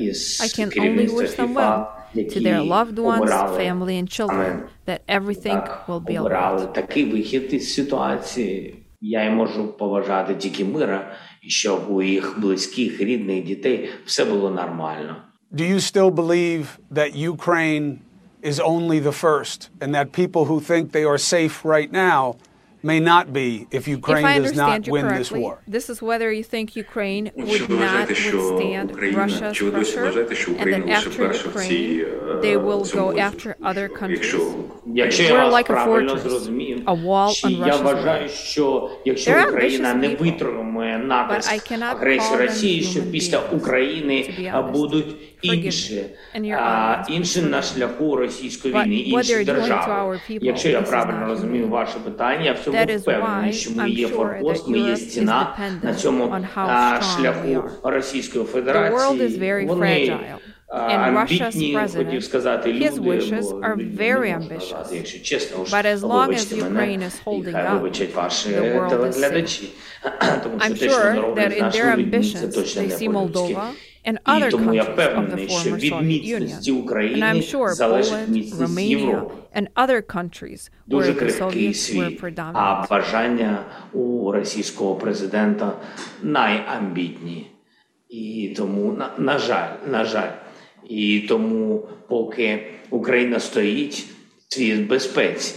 із 0.00 0.54
керівництва 0.74 1.26
ФІФА, 1.26 1.92
to 2.14 2.40
their 2.40 2.62
loved 2.62 2.98
ones, 2.98 3.30
family 3.60 3.94
and 4.00 4.08
children, 4.08 4.52
that 4.86 5.00
everything 5.18 5.60
will 5.88 6.00
be 6.00 6.16
alright. 6.16 6.72
такий 6.72 7.04
вихід 7.04 7.54
із 7.54 7.74
ситуації. 7.74 8.82
Я 9.00 9.24
й 9.24 9.30
можу 9.30 9.72
поважати 9.78 10.34
тільки 10.34 10.64
мира, 10.64 11.12
щоб 11.40 11.90
у 11.90 12.02
їх 12.02 12.40
близьких, 12.40 13.00
рідних, 13.00 13.44
дітей 13.44 13.88
все 14.04 14.24
було 14.24 14.50
нормально. 14.50 15.16
do 15.54 15.64
you 15.64 15.80
still 15.80 16.10
believe 16.10 16.78
that 16.90 17.14
Ukraine 17.14 18.02
is 18.42 18.60
only 18.60 18.98
the 18.98 19.12
first 19.12 19.70
and 19.80 19.94
that 19.94 20.12
people 20.12 20.44
who 20.46 20.60
think 20.60 20.92
they 20.92 21.04
are 21.04 21.18
safe 21.18 21.64
right 21.64 21.90
now 21.90 22.36
may 22.82 23.00
not 23.00 23.32
be 23.32 23.66
if 23.72 23.88
Ukraine 23.88 24.26
if 24.26 24.42
does 24.44 24.56
not 24.56 24.86
win 24.88 25.08
this 25.08 25.32
war? 25.32 25.60
This 25.66 25.90
is 25.90 26.00
whether 26.02 26.32
you 26.32 26.44
think 26.44 26.76
Ukraine 26.76 27.32
would 27.34 27.68
not 27.68 28.08
withstand 28.08 28.88
Russia's 29.22 29.58
pressure 29.58 30.04
and 30.58 30.72
that 30.74 30.88
after 30.88 31.32
Ukraine 31.32 32.04
they 32.42 32.56
will 32.56 32.84
go 32.84 33.16
after 33.16 33.56
other 33.62 33.88
countries. 33.88 34.32
We're 34.84 35.46
like 35.48 35.68
a 35.70 35.84
fortress, 35.84 36.48
a 36.86 36.94
wall 36.94 37.34
on 37.42 37.58
Russia's 37.58 37.82
way. 37.82 38.30
There 39.24 39.38
are 39.38 39.48
ambitious 39.48 39.92
people, 39.92 40.32
but 41.28 41.46
I 41.48 41.58
cannot 41.58 41.96
call 42.18 42.38
them 42.38 42.48
human 42.78 43.10
beings, 43.10 44.20
to 44.26 44.32
be 44.32 44.48
honest. 44.48 45.16
інші, 45.42 46.04
а, 46.52 47.04
інші 47.08 47.42
на 47.42 47.62
шляху 47.62 48.16
російської 48.16 48.74
війни, 48.74 48.94
інші 48.96 49.44
держави. 49.44 50.20
Якщо 50.28 50.68
я 50.68 50.82
правильно 50.82 51.26
розумію 51.26 51.68
ваше 51.68 51.98
питання, 51.98 52.44
я 52.44 52.52
в 52.52 52.58
цьому 52.58 52.76
впевнений, 52.98 53.52
що 53.52 53.70
ми 53.70 53.90
є 53.90 54.08
форпост, 54.08 54.68
ми 54.68 54.78
є 54.78 54.96
стіна 54.96 55.56
на 55.82 55.94
цьому 55.94 56.36
шляху 57.20 57.64
Російської 57.82 58.44
Федерації. 58.44 59.28
Вони 59.66 60.16
амбітні, 60.68 61.78
хотів 61.96 62.24
сказати, 62.24 62.72
люди, 62.72 63.20
сказати, 64.60 64.96
якщо 64.96 65.18
чесно, 65.20 65.62
уж, 65.62 65.70
вибачте 66.26 66.56
мене, 66.56 66.94
і 66.94 67.44
хай 67.52 67.62
вибачать 67.72 68.14
ваші 68.14 68.48
телеглядачі, 68.90 69.68
тому 70.42 70.60
що 70.60 70.68
те, 70.74 70.88
що 70.90 70.98
вони 70.98 71.20
роблять 71.20 71.52
з 71.52 71.60
нашими 71.60 71.96
людьми, 71.96 72.22
це 72.40 72.48
точно 72.48 72.82
не 72.82 72.88
по-людськи. 73.38 73.56
І 74.06 74.50
тому 74.50 74.74
я 74.74 74.84
певний, 74.84 75.48
що 75.48 75.70
від 75.76 75.94
міцності 76.02 76.72
України 76.72 77.42
залежить 77.68 78.28
міцність 78.28 78.78
Європи. 78.80 79.34
Дуже 80.86 81.14
крихкий 81.14 81.74
світ, 81.74 82.22
а 82.36 82.86
бажання 82.90 83.58
у 83.92 84.32
російського 84.32 84.94
президента 84.94 85.72
найамбітні. 86.22 87.50
І 88.08 88.54
тому 88.56 88.92
на, 88.92 89.10
на 89.18 89.38
жаль, 89.38 89.68
на 89.90 90.04
жаль, 90.04 90.30
і 90.88 91.20
тому, 91.28 91.88
поки 92.08 92.66
Україна 92.90 93.40
стоїть, 93.40 94.06
світ 94.48 94.78
в 94.78 94.88
безпеці. 94.88 95.54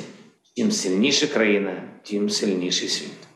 Чим 0.57 0.71
сильніша 0.71 1.27
країна, 1.27 1.83
тим 2.03 2.29
сильніший 2.29 2.89
світ. 2.89 3.27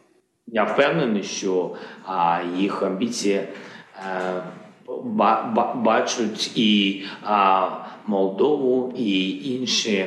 Я 0.47 0.63
впевнений, 0.63 1.23
що 1.23 1.75
а, 2.05 2.41
їх 2.57 2.83
амбіція. 2.83 3.43
А, 4.05 4.19
е, 4.19 4.43
бачать 5.75 6.51
і 6.57 7.03
Молдову, 8.07 8.93
і 8.97 9.29
інші 9.55 10.05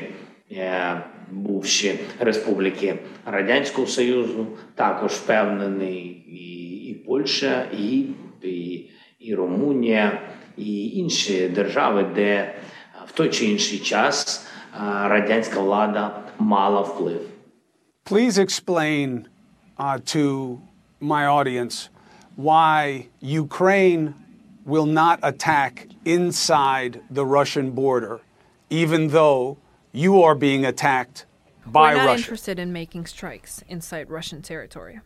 е, 0.52 1.02
бувші 1.30 1.99
республіки 2.21 2.99
Радянського 3.26 3.87
Союзу. 3.87 4.47
Також 4.75 5.12
впевнений 5.12 6.02
і, 6.28 6.76
і 6.90 6.95
Польща, 6.95 7.66
і, 7.78 8.04
і, 8.42 8.85
і 9.21 9.35
Румунія, 9.35 10.21
і 10.56 10.88
інші 10.88 11.49
держави, 11.49 12.06
де 12.14 12.54
в 13.06 13.12
той 13.12 13.30
чи 13.30 13.45
інший 13.45 13.78
час 13.78 14.47
радянська 15.04 15.61
влада 15.61 16.23
мала 16.38 16.80
вплив. 16.80 17.21
Please 18.04 18.38
explain 18.38 19.26
uh, 19.78 19.99
to 20.14 20.61
my 21.00 21.26
audience 21.26 21.88
why 22.37 23.06
Ukraine 23.21 24.14
will 24.66 24.85
not 24.85 25.20
attack 25.23 25.87
inside 26.04 27.00
the 27.08 27.25
Russian 27.25 27.70
border, 27.70 28.20
even 28.68 29.08
though 29.08 29.56
you 29.92 30.23
are 30.23 30.35
being 30.35 30.66
attacked 30.66 31.25
by 31.64 31.92
Russia. 31.92 31.96
We're 31.96 32.02
not 32.02 32.11
Russia. 32.11 32.23
interested 32.25 32.58
in 32.58 32.73
making 32.73 33.06
strikes 33.06 33.62
inside 33.68 34.11
Russian 34.11 34.42
territory. 34.42 35.00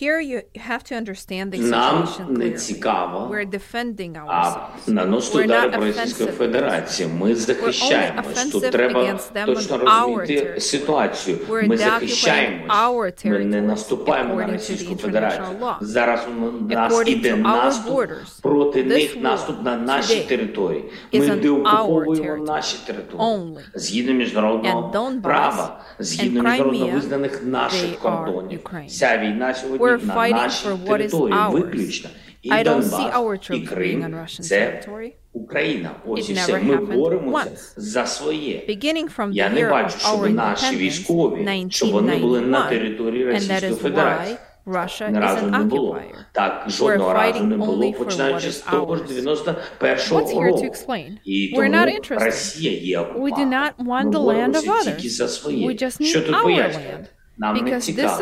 Here 0.00 0.20
you 0.20 0.42
have 0.56 0.82
to 0.84 0.96
understand 0.96 1.52
the 1.52 1.58
Нам 1.58 2.08
не 2.28 2.50
цікаво 2.50 3.28
We're 3.32 3.50
defending 3.50 4.16
а 4.26 4.68
наносити 4.86 5.44
удари 5.44 5.70
по 5.70 5.84
Російської 5.84 6.28
Федерації. 6.28 7.08
Ми 7.18 7.34
захищаємось. 7.34 8.50
Тут 8.52 8.70
треба 8.70 9.20
точно 9.46 9.78
розуміти 9.78 10.60
ситуацію. 10.60 11.38
Ми 11.66 11.76
захищаємось. 11.76 13.24
Ми 13.24 13.38
не 13.38 13.62
наступаємо 13.62 14.34
на 14.34 14.46
Російську 14.46 14.96
Федерацію. 14.96 15.46
Зараз 15.80 16.26
у 16.38 16.74
нас 16.74 17.02
іде 17.06 17.36
наступ 17.36 18.10
проти 18.42 18.84
них 18.84 19.16
наступ 19.20 19.62
на 19.62 19.76
наші 19.76 20.20
території. 20.20 20.84
Ми 21.12 21.30
деокуповуємо 21.30 22.44
наші 22.44 22.76
території 22.86 23.58
згідно 23.74 24.12
міжнародного 24.12 25.12
права, 25.22 25.80
згідно 25.98 26.42
міжнародно 26.42 26.86
визнаних 26.86 27.44
наших 27.44 27.98
кордонів. 27.98 28.60
Ця 28.88 29.18
війна 29.18 29.54
сьогодні. 29.54 29.83
We're 29.83 30.05
на 30.05 30.15
fighting 30.15 30.31
нашій 30.31 30.67
for 30.67 30.77
what 30.77 30.83
is 30.85 30.87
території 30.97 31.37
ours. 31.37 31.51
виключно. 31.51 32.09
І 32.41 32.51
I 32.51 32.53
don't 32.59 32.63
Донбас, 32.63 32.93
see 32.93 33.13
our 33.13 33.35
і 33.35 33.37
troops 33.37 33.51
being 33.51 33.63
on 33.63 33.73
Крим 33.73 34.01
Russian 34.15 34.41
це 34.41 34.55
territory. 34.89 35.11
Україна. 35.33 35.91
Ось 36.07 36.29
It 36.29 36.31
і 36.31 36.33
все. 36.33 36.53
never 36.53 36.63
Ми 36.63 36.75
happened 36.75 36.95
боремося 36.97 37.49
once. 37.49 37.73
за 37.77 38.05
своє. 38.05 38.65
Beginning 38.69 39.15
from 39.17 39.31
Я 39.31 39.47
the 39.47 39.53
не 39.53 39.61
year 39.63 39.69
бачу, 39.71 39.97
of 39.97 39.99
щоб 39.99 40.19
our 40.21 40.29
наші 40.29 40.65
independence, 40.65 40.77
військові, 40.77 41.67
щоб 41.69 41.91
вони 41.91 42.15
були 42.15 42.41
на 42.41 42.69
території 42.69 43.23
1991, 43.23 43.33
and 43.33 43.35
that 43.35 43.53
Російської 43.53 43.71
is 43.73 43.75
Федерації. 43.81 44.35
why 44.35 44.39
Russia 44.83 45.11
Ні 45.11 45.17
is 45.17 45.21
разу 45.21 45.45
an 45.45 45.49
не 45.51 45.57
було. 45.63 45.93
occupier. 45.93 46.15
Так, 46.31 46.65
жодного 46.67 47.09
We're 47.09 47.13
разу 47.13 47.43
не 47.43 47.55
fighting 47.55 47.65
було, 47.65 47.83
only 47.85 47.93
for 47.93 47.97
починаючи 48.03 48.47
what 48.47 48.51
з 48.51 48.63
is 48.67 48.71
того 48.71 48.95
ж 48.95 49.03
ours. 49.03 49.07
91-го 49.25 50.19
What's 50.19 50.33
here 50.33 50.35
to 50.35 50.45
року. 50.45 50.65
explain? 50.65 51.09
І 51.25 51.53
We're 51.57 51.71
тому 51.71 51.75
not 51.77 51.87
interested. 51.99 52.25
Росія 52.25 52.71
є 52.71 52.99
окупантом. 52.99 53.23
We 53.23 53.37
do 53.39 53.49
not 53.53 53.71
want 53.87 54.03
Ми 54.05 54.11
the 54.11 54.19
land 54.25 54.49
of 54.55 54.65
боремося 54.65 54.71
others. 54.71 54.95
тільки 54.95 55.09
за 55.09 55.27
своє. 55.27 55.67
We 55.67 55.83
just 55.83 56.01
need 56.01 56.05
Що 56.05 56.21
тут 56.21 56.35
our 56.35 56.43
пояснювати? 56.43 57.05
Нам 57.38 57.54
не 57.64 57.80
цікаво. 57.80 58.18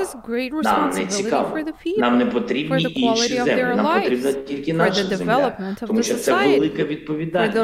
Нам 0.64 0.90
не 0.90 1.07
цікаво. 1.07 1.49
Нам 1.99 2.19
не 2.19 2.26
потрібні 2.26 2.83
інші 2.95 3.28
землі. 3.45 3.62
Нам 3.76 3.87
потрібна 4.02 4.33
тільки 4.33 4.73
наша 4.73 4.95
земля. 5.16 5.35
Тому 5.87 6.02
що 6.02 6.14
це 6.14 6.33
велика 6.59 6.85
відповідальність. 6.85 7.57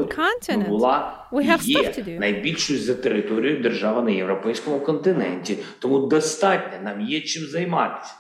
Ми 0.57 0.63
була 0.69 1.27
і 1.33 1.73
є 1.73 1.83
найбільшою 2.21 2.79
за 2.79 2.95
територією 2.95 3.63
держави 3.63 4.03
на 4.03 4.11
Європейському 4.11 4.81
континенті. 4.81 5.59
Тому 5.79 5.99
достатньо, 5.99 6.79
нам 6.85 7.01
є 7.01 7.21
чим 7.21 7.43
займатися. 7.47 8.15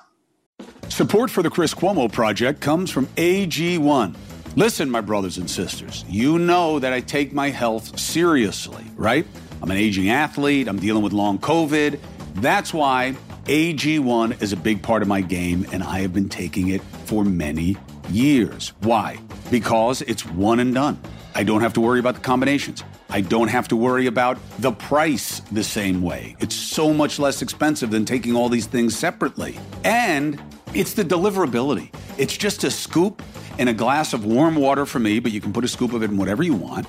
Support 0.88 1.30
for 1.30 1.42
the 1.42 1.50
Chris 1.50 1.74
Cuomo 1.74 2.10
Project 2.10 2.60
comes 2.60 2.90
from 2.90 3.06
AG1. 3.16 4.16
Listen, 4.56 4.90
my 4.90 5.02
brothers 5.02 5.36
and 5.36 5.50
sisters, 5.50 6.04
you 6.08 6.38
know 6.38 6.78
that 6.78 6.92
I 6.92 7.00
take 7.00 7.34
my 7.34 7.50
health 7.50 7.98
seriously, 7.98 8.84
right? 8.96 9.26
I'm 9.60 9.70
an 9.70 9.76
aging 9.76 10.08
athlete, 10.08 10.68
I'm 10.68 10.78
dealing 10.78 11.02
with 11.02 11.12
long 11.12 11.38
COVID. 11.38 12.00
That's 12.36 12.72
why 12.72 13.14
AG1 13.44 14.40
is 14.40 14.52
a 14.52 14.56
big 14.56 14.82
part 14.82 15.02
of 15.02 15.08
my 15.08 15.20
game, 15.20 15.66
and 15.70 15.82
I 15.82 16.00
have 16.00 16.14
been 16.14 16.30
taking 16.30 16.68
it 16.68 16.80
for 17.04 17.24
many 17.24 17.76
years. 18.08 18.72
Why? 18.80 19.18
Because 19.50 20.00
it's 20.02 20.24
one 20.24 20.60
and 20.60 20.72
done. 20.72 20.98
I 21.34 21.44
don't 21.44 21.60
have 21.60 21.74
to 21.74 21.80
worry 21.82 22.00
about 22.00 22.14
the 22.14 22.20
combinations. 22.22 22.82
I 23.10 23.20
don't 23.20 23.48
have 23.48 23.68
to 23.68 23.76
worry 23.76 24.06
about 24.06 24.38
the 24.60 24.72
price 24.72 25.40
the 25.52 25.62
same 25.62 26.00
way. 26.00 26.36
It's 26.40 26.54
so 26.54 26.94
much 26.94 27.18
less 27.18 27.42
expensive 27.42 27.90
than 27.90 28.04
taking 28.04 28.34
all 28.34 28.48
these 28.48 28.66
things 28.66 28.96
separately. 28.96 29.58
And 29.84 30.40
it's 30.74 30.94
the 30.94 31.04
deliverability. 31.04 31.94
It's 32.18 32.36
just 32.36 32.64
a 32.64 32.70
scoop 32.70 33.22
and 33.58 33.68
a 33.68 33.74
glass 33.74 34.12
of 34.12 34.24
warm 34.24 34.56
water 34.56 34.86
for 34.86 34.98
me, 34.98 35.18
but 35.18 35.32
you 35.32 35.40
can 35.40 35.52
put 35.52 35.64
a 35.64 35.68
scoop 35.68 35.92
of 35.92 36.02
it 36.02 36.10
in 36.10 36.16
whatever 36.16 36.42
you 36.42 36.54
want. 36.54 36.86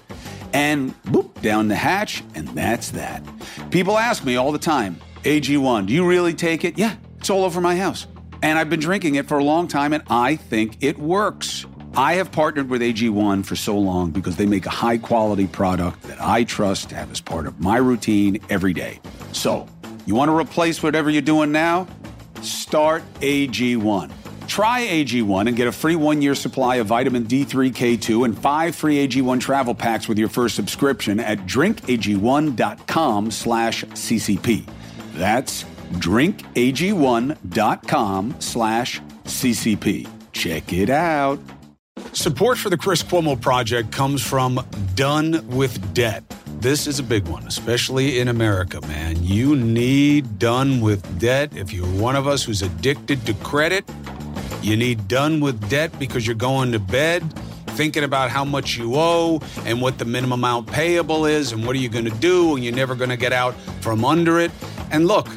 And 0.54 0.92
boop, 1.04 1.42
down 1.42 1.68
the 1.68 1.76
hatch, 1.76 2.24
and 2.36 2.48
that's 2.50 2.92
that. 2.92 3.24
People 3.72 3.98
ask 3.98 4.26
me 4.26 4.36
all 4.36 4.52
the 4.52 4.60
time, 4.60 5.00
AG1, 5.24 5.88
do 5.88 5.94
you 5.94 6.08
really 6.08 6.34
take 6.34 6.64
it? 6.64 6.78
Yeah, 6.78 6.96
it's 7.18 7.30
all 7.30 7.44
over 7.44 7.62
my 7.62 7.76
house. 7.76 8.08
And 8.42 8.60
I've 8.60 8.70
been 8.70 8.80
drinking 8.80 9.16
it 9.16 9.28
for 9.28 9.38
a 9.38 9.44
long 9.44 9.68
time, 9.68 9.94
and 9.94 10.04
I 10.10 10.36
think 10.36 10.78
it 10.82 10.98
works. 10.98 11.66
I 11.96 12.14
have 12.14 12.32
partnered 12.32 12.70
with 12.70 12.82
AG1 12.82 13.46
for 13.46 13.56
so 13.56 13.78
long 13.78 14.12
because 14.12 14.36
they 14.36 14.46
make 14.46 14.68
a 14.68 14.70
high 14.70 15.00
quality 15.00 15.48
product 15.48 16.04
that 16.04 16.22
I 16.22 16.44
trust 16.44 16.90
to 16.90 16.96
have 16.96 17.12
as 17.12 17.20
part 17.20 17.48
of 17.48 17.60
my 17.60 17.78
routine 17.78 18.40
every 18.50 18.74
day. 18.74 19.00
So, 19.32 19.68
you 20.06 20.14
want 20.14 20.30
to 20.30 20.38
replace 20.38 20.84
whatever 20.84 21.10
you're 21.10 21.24
doing 21.24 21.52
now? 21.52 21.88
Start 22.42 23.04
AG1. 23.22 24.12
Try 24.48 24.88
AG1 24.88 25.48
and 25.48 25.58
get 25.58 25.68
a 25.68 25.72
free 25.72 25.96
one 25.96 26.22
year 26.22 26.36
supply 26.36 26.76
of 26.78 26.88
vitamin 26.88 27.26
D3, 27.26 27.72
K2, 27.72 28.26
and 28.26 28.36
five 28.38 28.76
free 28.76 29.08
AG1 29.08 29.40
travel 29.40 29.76
packs 29.76 30.08
with 30.08 30.18
your 30.18 30.30
first 30.30 30.56
subscription 30.56 31.20
at 31.20 31.38
drinkag1.com 31.40 33.32
slash 33.32 33.84
CCP. 33.84 34.68
That's 35.14 35.64
drinkag1.com 35.94 38.36
slash 38.40 39.02
CCP. 39.26 40.08
Check 40.32 40.74
it 40.74 40.90
out. 40.90 41.40
Support 42.14 42.58
for 42.58 42.70
the 42.70 42.78
Chris 42.78 43.04
Cuomo 43.04 43.40
Project 43.40 43.92
comes 43.92 44.22
from 44.22 44.66
Done 44.96 45.48
with 45.48 45.94
Debt. 45.94 46.24
This 46.60 46.88
is 46.88 47.00
a 47.00 47.04
big 47.04 47.28
one, 47.28 47.46
especially 47.46 48.20
in 48.20 48.28
America, 48.28 48.82
man. 48.88 49.24
You 49.24 49.56
need 49.56 50.40
Done 50.40 50.82
with 50.82 51.20
Debt. 51.20 51.56
If 51.56 51.72
you're 51.72 51.86
one 51.86 52.16
of 52.16 52.28
us 52.28 52.44
who's 52.44 52.62
addicted 52.62 53.26
to 53.28 53.34
credit, 53.36 53.90
you 54.62 54.76
need 54.76 55.08
Done 55.08 55.40
with 55.40 55.70
Debt 55.70 55.98
because 56.00 56.26
you're 56.26 56.36
going 56.36 56.72
to 56.72 56.80
bed 56.80 57.22
thinking 57.78 58.04
about 58.04 58.32
how 58.32 58.44
much 58.44 58.76
you 58.76 58.94
owe 58.96 59.40
and 59.66 59.80
what 59.80 60.00
the 60.00 60.06
minimum 60.06 60.40
amount 60.40 60.66
payable 60.66 61.28
is 61.28 61.52
and 61.52 61.64
what 61.64 61.76
are 61.76 61.80
you 61.80 61.90
going 61.90 62.06
to 62.06 62.18
do 62.18 62.56
and 62.56 62.66
you're 62.66 62.74
never 62.74 62.96
going 62.96 63.12
to 63.12 63.18
get 63.18 63.32
out 63.32 63.54
from 63.82 64.04
under 64.04 64.40
it. 64.40 64.52
And 64.90 65.08
look, 65.08 65.28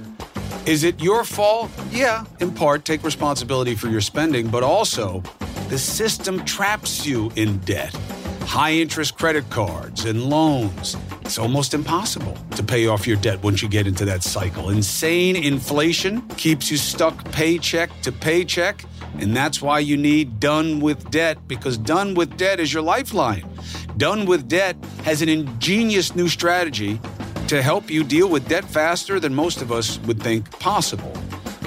is 0.64 0.85
it 0.85 1.03
your 1.03 1.25
fault? 1.25 1.70
Yeah, 1.90 2.25
in 2.40 2.51
part, 2.51 2.87
take 2.87 3.05
responsibility 3.05 3.75
for 3.75 3.88
your 3.88 4.01
spending, 4.01 4.49
but 4.49 4.62
also 4.62 5.23
the 5.70 5.78
system 5.78 6.44
traps 6.44 7.06
you 7.06 7.30
in 7.37 7.59
debt. 7.59 7.94
High 8.40 8.72
interest 8.72 9.16
credit 9.16 9.48
cards 9.50 10.04
and 10.04 10.24
loans. 10.24 10.96
It's 11.20 11.38
almost 11.38 11.74
impossible 11.74 12.37
to 12.56 12.64
pay 12.64 12.88
off 12.88 13.06
your 13.06 13.16
debt 13.18 13.40
once 13.44 13.62
you 13.62 13.68
get 13.68 13.87
into 13.87 14.04
that 14.06 14.24
cycle. 14.24 14.70
Insane 14.70 15.37
inflation 15.37 16.22
keeps 16.30 16.72
you 16.72 16.76
stuck 16.76 17.24
paycheck 17.30 17.88
to 18.02 18.11
paycheck. 18.11 18.85
And 19.20 19.37
that's 19.37 19.62
why 19.62 19.78
you 19.78 19.96
need 19.96 20.40
Done 20.40 20.80
with 20.80 21.09
Debt 21.12 21.38
because 21.46 21.78
Done 21.78 22.14
with 22.14 22.37
Debt 22.37 22.59
is 22.59 22.72
your 22.72 22.83
lifeline. 22.83 23.48
Done 23.96 24.26
with 24.26 24.48
Debt 24.48 24.76
has 25.04 25.22
an 25.22 25.28
ingenious 25.28 26.16
new 26.16 26.28
strategy 26.28 27.00
to 27.46 27.62
help 27.62 27.88
you 27.88 28.02
deal 28.02 28.28
with 28.28 28.48
debt 28.48 28.64
faster 28.64 29.20
than 29.20 29.35
most 29.35 29.62
of 29.62 29.70
us 29.70 30.00
would 30.00 30.20
think 30.20 30.50
possible. 30.59 31.12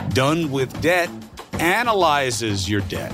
Done 0.09 0.51
with 0.51 0.81
Debt 0.81 1.09
analyzes 1.59 2.69
your 2.69 2.81
debt, 2.81 3.13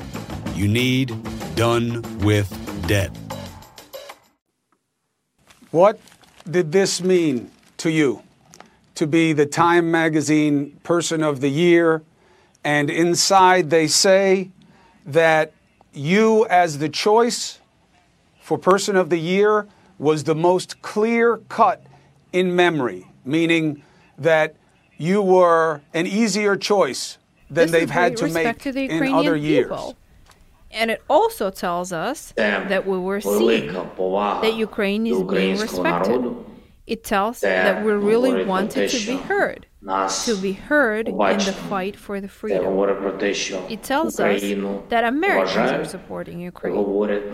You 0.61 0.67
need 0.67 1.17
Done 1.55 2.03
with 2.19 2.47
Debt. 2.87 3.09
What 5.71 5.99
did 6.47 6.71
this 6.71 7.01
mean 7.01 7.49
to 7.77 7.89
you? 7.89 8.21
To 8.93 9.07
be 9.07 9.33
the 9.33 9.47
Time 9.47 9.89
Magazine 9.89 10.79
Person 10.83 11.23
of 11.23 11.41
the 11.41 11.49
Year, 11.49 12.03
and 12.63 12.91
inside 12.91 13.71
they 13.71 13.87
say 13.87 14.51
that 15.03 15.51
you, 15.93 16.45
as 16.45 16.77
the 16.77 16.89
choice 16.89 17.57
for 18.39 18.59
Person 18.59 18.95
of 18.95 19.09
the 19.09 19.17
Year, 19.17 19.67
was 19.97 20.25
the 20.25 20.35
most 20.35 20.83
clear 20.83 21.37
cut 21.49 21.83
in 22.33 22.55
memory, 22.55 23.07
meaning 23.25 23.81
that 24.15 24.55
you 24.99 25.23
were 25.23 25.81
an 25.95 26.05
easier 26.05 26.55
choice 26.55 27.17
than 27.49 27.65
This 27.65 27.71
they've 27.71 27.83
is 27.85 27.89
had 27.89 28.09
great 28.09 28.17
to 28.17 28.25
respect 28.25 28.45
make 28.45 28.59
to 28.59 28.71
the 28.71 28.83
in 28.83 28.91
Ukrainian 28.91 29.17
other 29.17 29.35
years. 29.35 29.95
And 30.73 30.91
it 30.91 31.01
also 31.09 31.49
tells 31.49 31.91
us 31.91 32.33
that 32.35 32.85
we 32.87 32.97
were 32.97 33.21
seen, 33.21 33.67
that 33.73 34.53
Ukraine 34.55 35.05
is 35.07 35.21
being 35.23 35.57
respected. 35.57 36.35
It 36.87 37.03
tells 37.03 37.41
that 37.41 37.83
we 37.85 37.91
really 37.91 38.43
wanted 38.45 38.89
to 38.89 39.05
be 39.05 39.15
heard, 39.17 39.67
to 39.85 40.35
be 40.41 40.51
heard 40.53 41.07
in 41.07 41.17
the 41.17 41.55
fight 41.69 41.95
for 41.95 42.19
the 42.19 42.27
freedom. 42.27 42.65
It 43.69 43.83
tells 43.83 44.19
us 44.19 44.41
that 44.89 45.03
Americans 45.05 45.71
are 45.71 45.85
supporting 45.85 46.39
Ukraine, 46.39 46.75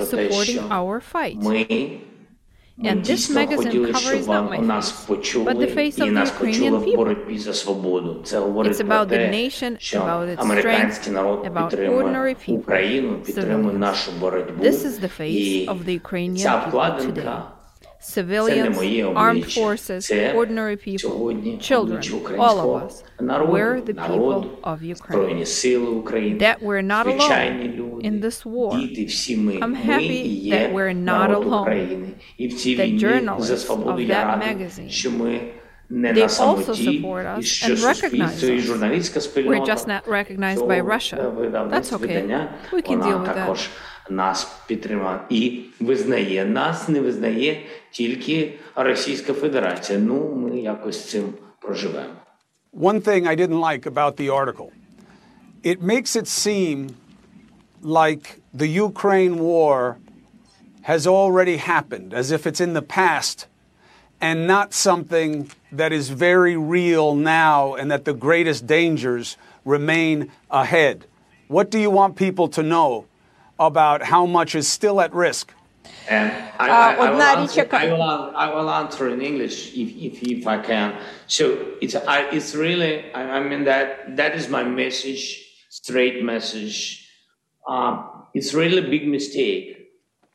supporting 0.01 0.59
our 0.71 0.99
fight. 0.99 1.37
And 2.83 3.03
this 3.03 3.29
magazine 3.29 3.91
covers 3.91 4.19
is 4.21 4.27
not 4.27 4.49
my 4.49 4.61
face, 4.61 4.91
but 5.43 5.57
the 5.59 5.67
face 5.67 5.99
of 5.99 6.13
the 6.13 6.23
Ukrainian 6.25 6.75
people. 6.83 7.07
It's 8.67 8.79
about 8.79 9.09
the 9.09 9.17
nation, 9.17 9.79
about 9.93 10.29
its 10.29 10.43
strength, 10.57 11.07
about 11.07 11.73
ordinary 11.73 12.35
people. 12.35 12.73
This 14.67 14.85
is 14.85 14.99
the 14.99 15.09
face 15.09 15.67
of 15.67 15.85
the 15.85 15.93
Ukrainian 15.93 16.53
people 16.65 16.97
today 16.99 17.56
civilians, 17.99 18.77
armed 19.15 19.51
forces, 19.51 20.09
ordinary 20.35 20.77
people, 20.77 21.57
children, 21.59 22.01
all 22.39 22.75
of 22.75 22.83
us. 22.83 23.03
We're 23.19 23.81
the 23.81 23.93
people 23.93 24.59
of 24.63 24.83
Ukraine. 24.83 26.37
That 26.39 26.61
we're 26.61 26.81
not 26.81 27.07
alone 27.07 28.01
in 28.01 28.19
this 28.21 28.45
war. 28.45 28.73
I'm 28.75 29.73
happy 29.73 30.49
that 30.51 30.73
we're 30.73 30.93
not 30.93 31.31
alone. 31.31 32.15
The 32.37 32.97
journalists 32.97 33.69
of 33.69 33.97
that 34.07 34.39
magazine 34.39 34.89
they 35.89 36.21
also 36.23 36.73
support 36.73 37.25
us 37.25 37.63
and 37.63 37.79
recognize 37.79 38.43
us. 38.43 39.35
We're 39.37 39.65
just 39.65 39.87
not 39.87 40.07
recognized 40.07 40.67
by 40.67 40.79
Russia. 40.81 41.15
That's 41.69 41.93
okay. 41.93 42.25
We 42.73 42.81
can 42.81 42.99
deal 42.99 43.19
with 43.19 43.33
that 43.33 43.69
також 44.06 44.16
нас 44.16 44.52
підтримала 44.66 45.20
і 45.30 45.60
визнає. 45.80 46.44
Нас 46.44 46.88
не 46.88 47.00
визнає 47.00 47.62
тільки 47.90 48.52
Російська 48.76 49.32
Федерація. 49.32 49.98
Ну, 49.98 50.34
ми 50.34 50.60
якось 50.60 50.96
з 50.96 51.10
цим 51.10 51.34
проживемо. 51.60 52.14
One 52.74 53.00
thing 53.00 53.26
I 53.26 53.36
didn't 53.36 53.60
like 53.60 53.86
about 53.86 54.16
the 54.16 54.30
article 54.30 54.68
it 55.62 55.80
makes 55.80 56.16
it 56.16 56.26
seem 56.26 56.96
like 57.82 58.24
the 58.62 58.66
Ukraine 58.66 59.38
war 59.38 59.98
has 60.82 61.06
already 61.06 61.56
happened, 61.58 62.12
as 62.12 62.30
if 62.36 62.46
it's 62.48 62.60
in 62.60 62.72
the 62.72 62.82
past 62.82 63.46
and 64.20 64.46
not 64.46 64.74
something 64.88 65.50
that 65.80 65.92
is 65.92 66.08
very 66.28 66.56
real 66.56 67.14
now 67.14 67.74
and 67.78 67.90
that 67.90 68.04
the 68.04 68.14
greatest 68.14 68.66
dangers 68.66 69.36
remain 69.64 70.30
ahead. 70.50 70.96
What 71.48 71.70
do 71.70 71.78
you 71.78 71.90
want 71.90 72.16
people 72.16 72.48
to 72.48 72.62
know 72.62 73.06
about 73.59 74.03
how 74.03 74.25
much 74.25 74.55
is 74.55 74.67
still 74.67 75.01
at 75.01 75.13
risk? 75.13 75.53
I, 78.35 78.53
will 78.53 78.69
answer, 78.69 79.09
in 79.09 79.21
English 79.21 79.73
if, 79.73 79.89
if, 79.95 80.23
if 80.23 80.47
I 80.47 80.61
can. 80.61 80.99
So 81.27 81.75
it's, 81.81 81.95
it's 81.97 82.55
really, 82.55 83.13
I, 83.13 83.41
mean, 83.43 83.65
that, 83.65 84.15
that 84.15 84.35
is 84.35 84.47
my 84.47 84.63
message, 84.63 85.43
straight 85.69 86.23
message. 86.23 87.09
Um, 87.67 88.25
it's 88.33 88.53
really 88.53 88.79
a 88.79 88.89
big 88.89 89.07
mistake 89.07 89.89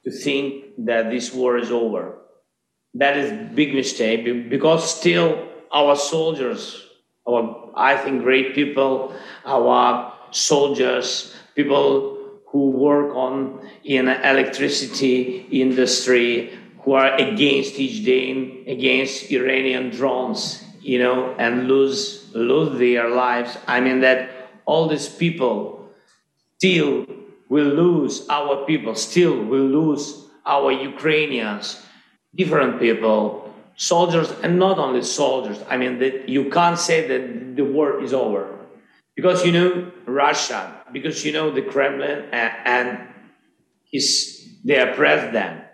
to 0.04 0.11
think 0.11 0.64
that 0.78 1.11
this 1.11 1.32
war 1.32 1.56
is 1.56 1.70
over. 1.70 2.18
That 2.94 3.16
is 3.16 3.32
a 3.32 3.50
big 3.54 3.74
mistake 3.74 4.50
because 4.50 4.98
still 4.98 5.48
our 5.72 5.96
soldiers, 5.96 6.82
our, 7.26 7.70
I 7.74 7.96
think, 7.96 8.22
great 8.22 8.54
people, 8.54 9.14
our 9.46 10.12
soldiers, 10.32 11.35
people 11.54 12.12
who 12.53 12.71
work 12.71 13.17
on 13.17 13.67
in 13.83 14.09
electricity 14.09 15.47
industry, 15.51 16.53
who 16.83 16.93
are 16.93 17.15
against 17.17 17.81
each 17.81 18.05
day 18.05 18.31
against 18.67 19.33
Iranian 19.33 19.88
drones, 19.88 20.62
you 20.83 20.99
know, 20.99 21.35
and 21.38 21.67
lose 21.67 22.31
lose 22.35 22.79
their 22.79 23.09
lives. 23.09 23.57
I 23.67 23.81
mean 23.81 24.01
that 24.01 24.31
all 24.67 24.87
these 24.87 25.09
people 25.09 25.88
still 26.59 27.07
will 27.49 27.73
lose 27.85 28.29
our 28.29 28.65
people, 28.67 28.95
still 28.95 29.35
will 29.45 29.67
lose 29.67 30.29
our 30.45 30.71
Ukrainians, 30.73 31.81
different 32.35 32.79
people, 32.79 33.51
soldiers, 33.77 34.31
and 34.43 34.59
not 34.59 34.79
only 34.79 35.03
soldiers. 35.03 35.59
I 35.69 35.77
mean, 35.77 35.99
that 36.01 36.29
you 36.29 36.51
can't 36.51 36.79
say 36.79 37.07
that 37.09 37.57
the 37.57 37.65
war 37.65 38.03
is 38.03 38.12
over 38.12 38.62
because 39.14 39.44
you 39.44 39.53
know 39.53 39.92
Russia, 40.07 40.85
because 40.92 41.25
you 41.25 41.33
know 41.33 41.51
the 41.51 41.62
Kremlin 41.62 42.29
and, 42.33 42.53
and 42.64 43.09
his 43.85 44.48
their 44.64 44.94
president. 44.94 45.64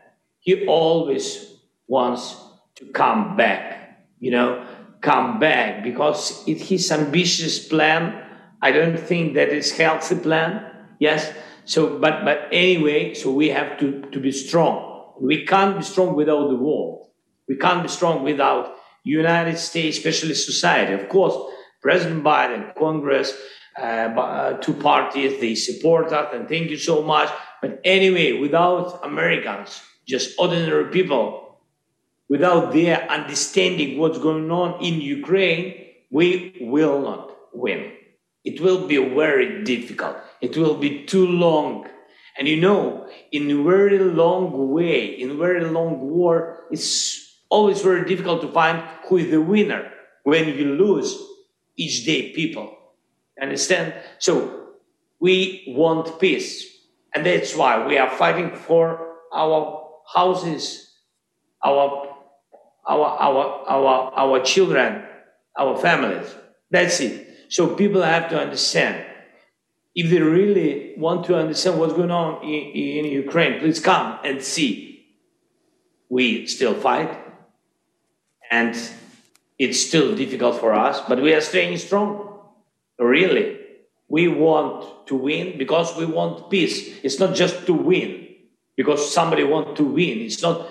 He 0.40 0.66
always 0.66 1.54
wants 1.86 2.36
to 2.76 2.86
come 2.86 3.36
back, 3.36 4.00
you 4.18 4.30
know, 4.30 4.66
come 5.00 5.38
back 5.38 5.82
because 5.82 6.46
it, 6.46 6.58
his 6.58 6.90
ambitious 6.90 7.66
plan. 7.66 8.24
I 8.60 8.72
don't 8.72 8.98
think 8.98 9.34
that 9.34 9.50
is 9.50 9.76
healthy 9.76 10.16
plan. 10.16 10.64
Yes. 10.98 11.32
So, 11.64 11.98
but 11.98 12.24
but 12.24 12.48
anyway, 12.50 13.14
so 13.14 13.30
we 13.30 13.50
have 13.50 13.78
to 13.80 14.02
to 14.10 14.20
be 14.20 14.32
strong. 14.32 15.14
We 15.20 15.44
can't 15.44 15.76
be 15.76 15.84
strong 15.84 16.14
without 16.14 16.48
the 16.48 16.56
world. 16.56 17.08
We 17.48 17.56
can't 17.56 17.82
be 17.82 17.88
strong 17.88 18.24
without 18.24 18.74
United 19.04 19.58
States, 19.58 19.98
especially 19.98 20.34
society. 20.34 20.92
Of 20.92 21.08
course, 21.08 21.34
President 21.80 22.24
Biden, 22.24 22.74
Congress, 22.74 23.36
uh, 23.78 23.82
uh, 23.82 24.52
two 24.58 24.74
parties, 24.74 25.40
they 25.40 25.54
support 25.54 26.12
us, 26.12 26.34
and 26.34 26.48
thank 26.48 26.70
you 26.70 26.76
so 26.76 27.02
much. 27.02 27.30
But 27.62 27.80
anyway, 27.84 28.32
without 28.32 29.04
Americans, 29.04 29.80
just 30.06 30.38
ordinary 30.38 30.86
people, 30.86 31.60
without 32.28 32.72
their 32.72 33.08
understanding 33.10 33.98
what's 33.98 34.18
going 34.18 34.50
on 34.50 34.82
in 34.82 35.00
Ukraine, 35.00 35.86
we 36.10 36.56
will 36.60 37.00
not 37.00 37.36
win. 37.52 37.92
It 38.44 38.60
will 38.60 38.86
be 38.86 38.96
very 38.96 39.62
difficult. 39.62 40.16
It 40.40 40.56
will 40.56 40.76
be 40.76 41.04
too 41.04 41.26
long. 41.26 41.86
And 42.38 42.48
you 42.48 42.60
know, 42.60 43.08
in 43.32 43.50
a 43.50 43.62
very 43.62 43.98
long 43.98 44.70
way, 44.70 45.06
in 45.06 45.30
a 45.30 45.34
very 45.34 45.64
long 45.64 46.10
war, 46.10 46.66
it's 46.70 47.42
always 47.50 47.82
very 47.82 48.04
difficult 48.06 48.40
to 48.42 48.48
find 48.48 48.82
who 49.08 49.18
is 49.18 49.30
the 49.30 49.40
winner 49.40 49.90
when 50.24 50.48
you 50.48 50.74
lose 50.74 51.27
each 51.78 52.04
day 52.04 52.32
people. 52.32 52.76
Understand? 53.40 53.94
So 54.18 54.68
we 55.20 55.64
want 55.68 56.20
peace. 56.20 56.66
And 57.14 57.24
that's 57.24 57.56
why 57.56 57.86
we 57.86 57.96
are 57.96 58.10
fighting 58.10 58.54
for 58.54 59.14
our 59.32 59.88
houses, 60.12 60.92
our 61.64 62.16
our 62.86 63.06
our 63.06 63.64
our 63.66 64.12
our 64.14 64.40
children, 64.40 65.04
our 65.58 65.78
families. 65.78 66.34
That's 66.70 67.00
it. 67.00 67.26
So 67.48 67.74
people 67.74 68.02
have 68.02 68.28
to 68.30 68.38
understand. 68.38 69.06
If 69.94 70.10
they 70.10 70.20
really 70.20 70.94
want 70.96 71.24
to 71.26 71.36
understand 71.36 71.80
what's 71.80 71.94
going 71.94 72.10
on 72.10 72.44
in, 72.44 73.04
in 73.04 73.04
Ukraine, 73.06 73.58
please 73.58 73.80
come 73.80 74.18
and 74.22 74.42
see. 74.42 75.06
We 76.08 76.46
still 76.46 76.74
fight, 76.74 77.18
and 78.50 78.76
it's 79.58 79.80
still 79.80 80.14
difficult 80.14 80.60
for 80.60 80.72
us, 80.72 81.00
but 81.08 81.20
we 81.20 81.34
are 81.34 81.40
staying 81.40 81.76
strong. 81.78 82.38
Really, 82.98 83.58
we 84.08 84.28
want 84.28 85.06
to 85.08 85.14
win 85.14 85.58
because 85.58 85.96
we 85.96 86.06
want 86.06 86.50
peace. 86.50 86.98
It's 87.02 87.18
not 87.18 87.34
just 87.34 87.66
to 87.66 87.72
win 87.72 88.26
because 88.76 89.12
somebody 89.12 89.44
want 89.44 89.76
to 89.76 89.84
win. 89.84 90.18
It's 90.20 90.42
not, 90.42 90.68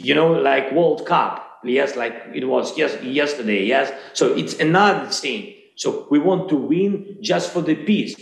you 0.00 0.14
know, 0.14 0.32
like 0.32 0.72
World 0.72 1.06
Cup. 1.06 1.44
Yes, 1.64 1.96
like 1.96 2.14
it 2.34 2.46
was 2.46 2.78
yes, 2.78 3.02
yesterday. 3.02 3.64
Yes, 3.64 3.92
so 4.12 4.34
it's 4.34 4.54
another 4.60 5.08
thing. 5.10 5.54
So 5.76 6.06
we 6.10 6.18
want 6.18 6.48
to 6.50 6.56
win 6.56 7.18
just 7.20 7.52
for 7.52 7.62
the 7.62 7.74
peace. 7.74 8.16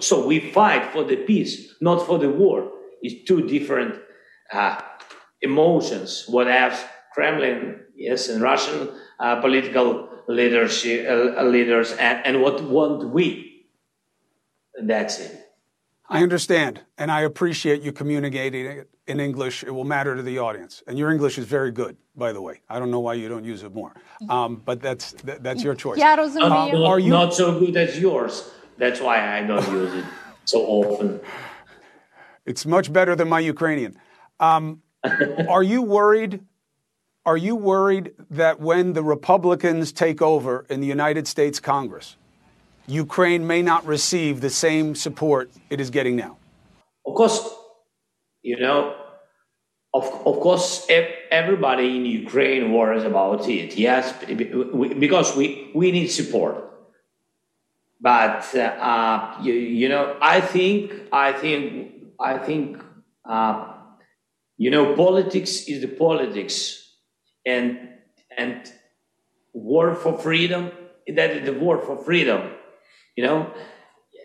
So 0.00 0.26
we 0.26 0.52
fight 0.52 0.92
for 0.92 1.04
the 1.04 1.16
peace, 1.16 1.74
not 1.80 2.06
for 2.06 2.18
the 2.18 2.30
war. 2.30 2.70
It's 3.02 3.26
two 3.26 3.46
different 3.48 3.96
uh, 4.52 4.80
emotions. 5.40 6.24
What 6.28 6.46
have 6.46 6.88
Kremlin, 7.14 7.80
yes, 7.96 8.28
and 8.28 8.42
Russian 8.42 8.88
uh, 9.20 9.40
political 9.40 10.08
leadership, 10.26 11.06
uh, 11.08 11.42
leaders 11.44 11.92
and, 11.92 12.26
and 12.26 12.42
what 12.42 12.62
want 12.62 13.08
we. 13.10 13.66
That's 14.82 15.18
it. 15.20 15.36
I 16.08 16.24
understand, 16.24 16.80
and 16.98 17.08
I 17.10 17.20
appreciate 17.20 17.82
you 17.82 17.92
communicating 17.92 18.66
it 18.66 18.90
in 19.06 19.20
English. 19.20 19.62
It 19.62 19.70
will 19.70 19.84
matter 19.84 20.16
to 20.16 20.22
the 20.22 20.40
audience, 20.40 20.82
and 20.88 20.98
your 20.98 21.12
English 21.12 21.38
is 21.38 21.44
very 21.44 21.70
good, 21.70 21.96
by 22.16 22.32
the 22.32 22.42
way. 22.42 22.62
I 22.68 22.80
don't 22.80 22.90
know 22.90 22.98
why 22.98 23.14
you 23.14 23.28
don't 23.28 23.44
use 23.44 23.62
it 23.62 23.72
more, 23.72 23.94
um, 24.28 24.60
but 24.64 24.82
that's 24.82 25.12
that, 25.22 25.44
that's 25.44 25.62
your 25.62 25.76
choice. 25.76 25.98
Yeah, 25.98 26.14
um, 26.42 26.82
are 26.82 26.98
you 26.98 27.10
not 27.10 27.32
so 27.32 27.60
good 27.60 27.76
as 27.76 27.96
yours? 27.96 28.50
That's 28.76 29.00
why 29.00 29.38
I 29.38 29.46
don't 29.46 29.70
use 29.70 29.94
it 29.94 30.04
so 30.46 30.62
often. 30.62 31.20
It's 32.44 32.66
much 32.66 32.92
better 32.92 33.14
than 33.14 33.28
my 33.28 33.38
Ukrainian. 33.38 33.96
Um, 34.40 34.82
are 35.48 35.62
you 35.62 35.82
worried 35.82 36.40
are 37.26 37.36
you 37.36 37.54
worried 37.54 38.12
that 38.30 38.60
when 38.60 38.94
the 38.94 39.02
Republicans 39.02 39.92
take 39.92 40.22
over 40.22 40.64
in 40.70 40.80
the 40.80 40.86
United 40.86 41.28
States 41.28 41.60
Congress, 41.60 42.16
Ukraine 42.86 43.46
may 43.46 43.62
not 43.62 43.84
receive 43.86 44.40
the 44.40 44.50
same 44.50 44.94
support 44.94 45.50
it 45.68 45.80
is 45.80 45.90
getting 45.90 46.16
now? 46.16 46.38
Of 47.06 47.14
course, 47.14 47.48
you 48.42 48.58
know, 48.58 48.94
of, 49.92 50.04
of 50.04 50.40
course, 50.40 50.86
everybody 51.30 51.96
in 51.96 52.06
Ukraine 52.06 52.72
worries 52.72 53.04
about 53.04 53.48
it. 53.48 53.76
Yes, 53.76 54.14
because 54.24 55.36
we, 55.36 55.70
we 55.74 55.90
need 55.90 56.08
support. 56.08 56.70
But 58.00 58.54
uh, 58.54 59.36
you, 59.42 59.52
you 59.52 59.88
know, 59.88 60.16
I 60.22 60.40
think 60.40 60.92
I 61.12 61.32
think 61.34 61.92
I 62.18 62.38
think 62.38 62.82
uh, 63.28 63.74
you 64.56 64.70
know 64.70 64.96
politics 64.96 65.64
is 65.68 65.82
the 65.82 65.88
politics, 65.88 66.79
and 67.52 67.68
and 68.38 68.72
war 69.52 69.94
for 70.02 70.12
freedom 70.26 70.70
that 71.16 71.30
is 71.30 71.44
the 71.44 71.52
war 71.52 71.78
for 71.78 71.96
freedom. 71.96 72.52
You 73.16 73.24
know, 73.24 73.54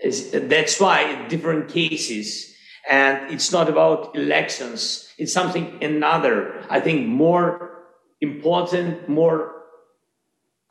that's 0.03 0.79
why 0.79 1.27
different 1.27 1.69
cases 1.69 2.53
and 2.87 3.31
it's 3.33 3.51
not 3.51 3.67
about 3.67 4.15
elections 4.15 5.11
it's 5.17 5.33
something 5.33 5.83
another 5.83 6.63
i 6.69 6.79
think 6.79 7.07
more 7.07 7.85
important 8.21 9.09
more 9.09 9.63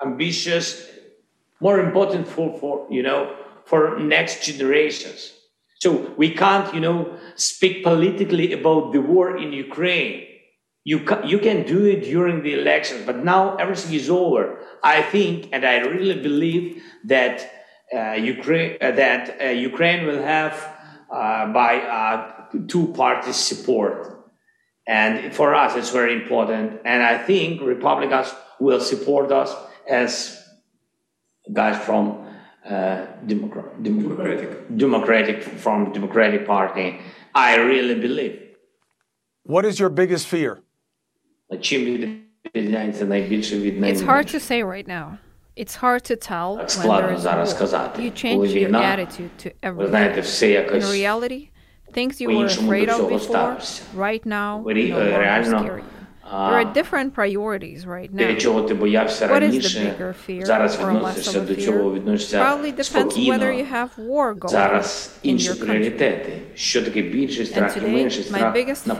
ambitious 0.04 0.86
more 1.60 1.80
important 1.80 2.28
for 2.28 2.56
for 2.60 2.86
you 2.88 3.02
know 3.02 3.34
for 3.64 3.98
next 3.98 4.44
generations 4.44 5.32
so 5.80 6.14
we 6.16 6.30
can't 6.30 6.72
you 6.72 6.80
know 6.80 7.18
speak 7.34 7.82
politically 7.82 8.52
about 8.52 8.92
the 8.92 9.00
war 9.00 9.36
in 9.36 9.52
ukraine 9.52 10.33
you 10.84 11.00
can, 11.00 11.26
you 11.26 11.38
can 11.38 11.64
do 11.66 11.84
it 11.86 12.04
during 12.04 12.42
the 12.42 12.54
elections 12.54 13.04
but 13.06 13.24
now 13.24 13.56
everything 13.56 13.94
is 13.94 14.10
over 14.10 14.58
i 14.82 15.00
think 15.02 15.48
and 15.52 15.64
i 15.64 15.78
really 15.78 16.20
believe 16.20 16.82
that 17.04 17.50
uh, 17.96 18.12
ukraine 18.12 18.76
uh, 18.80 18.90
that 18.90 19.40
uh, 19.40 19.44
ukraine 19.48 20.06
will 20.06 20.22
have 20.22 20.54
uh, 21.10 21.52
by 21.52 21.80
uh, 21.80 22.34
two 22.66 22.88
parties 22.88 23.36
support. 23.36 24.10
And 24.86 25.34
for 25.34 25.54
us, 25.54 25.76
it's 25.76 25.90
very 25.90 26.14
important. 26.14 26.80
And 26.84 27.02
I 27.02 27.18
think 27.18 27.60
Republicans 27.62 28.34
will 28.60 28.80
support 28.80 29.32
us 29.32 29.54
as 29.88 30.42
guys 31.52 31.82
from 31.84 32.26
uh, 32.68 33.06
Democrat, 33.26 33.82
Democratic. 33.82 34.76
Democratic 34.76 35.42
from 35.42 35.92
Democratic 35.92 36.46
Party. 36.46 37.00
I 37.34 37.56
really 37.56 37.94
believe. 37.94 38.40
What 39.44 39.64
is 39.64 39.78
your 39.78 39.90
biggest 39.90 40.26
fear? 40.26 40.62
It's 42.54 44.00
hard 44.02 44.28
to 44.28 44.40
say 44.40 44.62
right 44.62 44.86
now. 44.86 45.18
It's 45.56 45.76
hard 45.76 46.04
to 46.04 46.16
tell 46.16 46.56
when 46.56 46.66
there 46.66 47.14
is 47.14 47.26
war. 47.26 47.32
You 47.98 48.10
change 48.10 48.50
your 48.50 48.76
attitude 48.76 49.36
to 49.38 49.52
everything. 49.62 49.92
In 50.82 50.90
reality, 50.90 51.50
things 51.92 52.20
you 52.20 52.28
were 52.28 52.46
afraid 52.46 52.88
of 52.88 53.08
before, 53.08 53.58
right 53.94 54.24
now, 54.26 54.58
no 54.58 54.64
you. 55.76 55.82
There 56.24 56.32
are 56.58 56.64
different 56.72 57.12
priorities 57.14 57.86
right 57.86 58.12
now. 58.12 58.26
What 59.30 59.42
is 59.42 59.54
the 59.62 59.68
bigger 59.90 60.12
fear 60.14 60.44
or 60.80 60.86
less 61.02 61.26
of 61.28 61.34
a 61.50 61.54
fear? 61.54 61.66
Probably 62.40 62.72
depends 62.72 63.14
whether 63.28 63.52
you 63.52 63.64
have 63.66 63.96
war 63.98 64.34
going 64.34 64.56
on 64.56 64.82
in 65.22 65.38
your 65.38 65.54
country. 65.54 65.76
And 67.52 67.70
today, 67.70 67.86
my 68.30 68.38
biggest 68.52 68.86
fear 68.86 68.94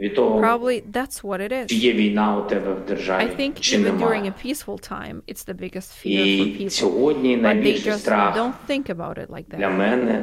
від 0.00 0.14
того, 0.14 0.40
Probably 0.40 0.82
that's 0.92 1.22
what 1.22 1.40
it 1.40 1.52
is. 1.52 1.66
чи 1.66 1.74
є 1.74 1.92
війна 1.92 2.36
у 2.38 2.48
тебе 2.48 2.72
в 2.72 2.76
I 2.78 2.88
державі, 2.88 3.28
think 3.38 3.52
чи 3.60 3.76
even 3.78 3.80
during 3.84 3.88
a 3.90 3.98
немає. 3.98 4.32
peaceful 4.44 4.90
time, 4.92 5.14
it's 5.28 5.48
the 5.48 5.54
biggest 5.54 6.06
fear 6.06 6.18
for 6.22 6.26
І 6.26 6.56
people. 6.64 6.70
сьогодні 6.70 7.36
But 7.36 7.38
they 7.38 7.42
найбільший 7.42 7.92
just 7.92 7.98
страх 7.98 8.36
don't 8.36 8.70
think 8.70 8.90
about 8.96 9.14
it 9.18 9.26
like 9.26 9.44
для 9.58 9.66
that. 9.68 9.78
мене 9.78 10.22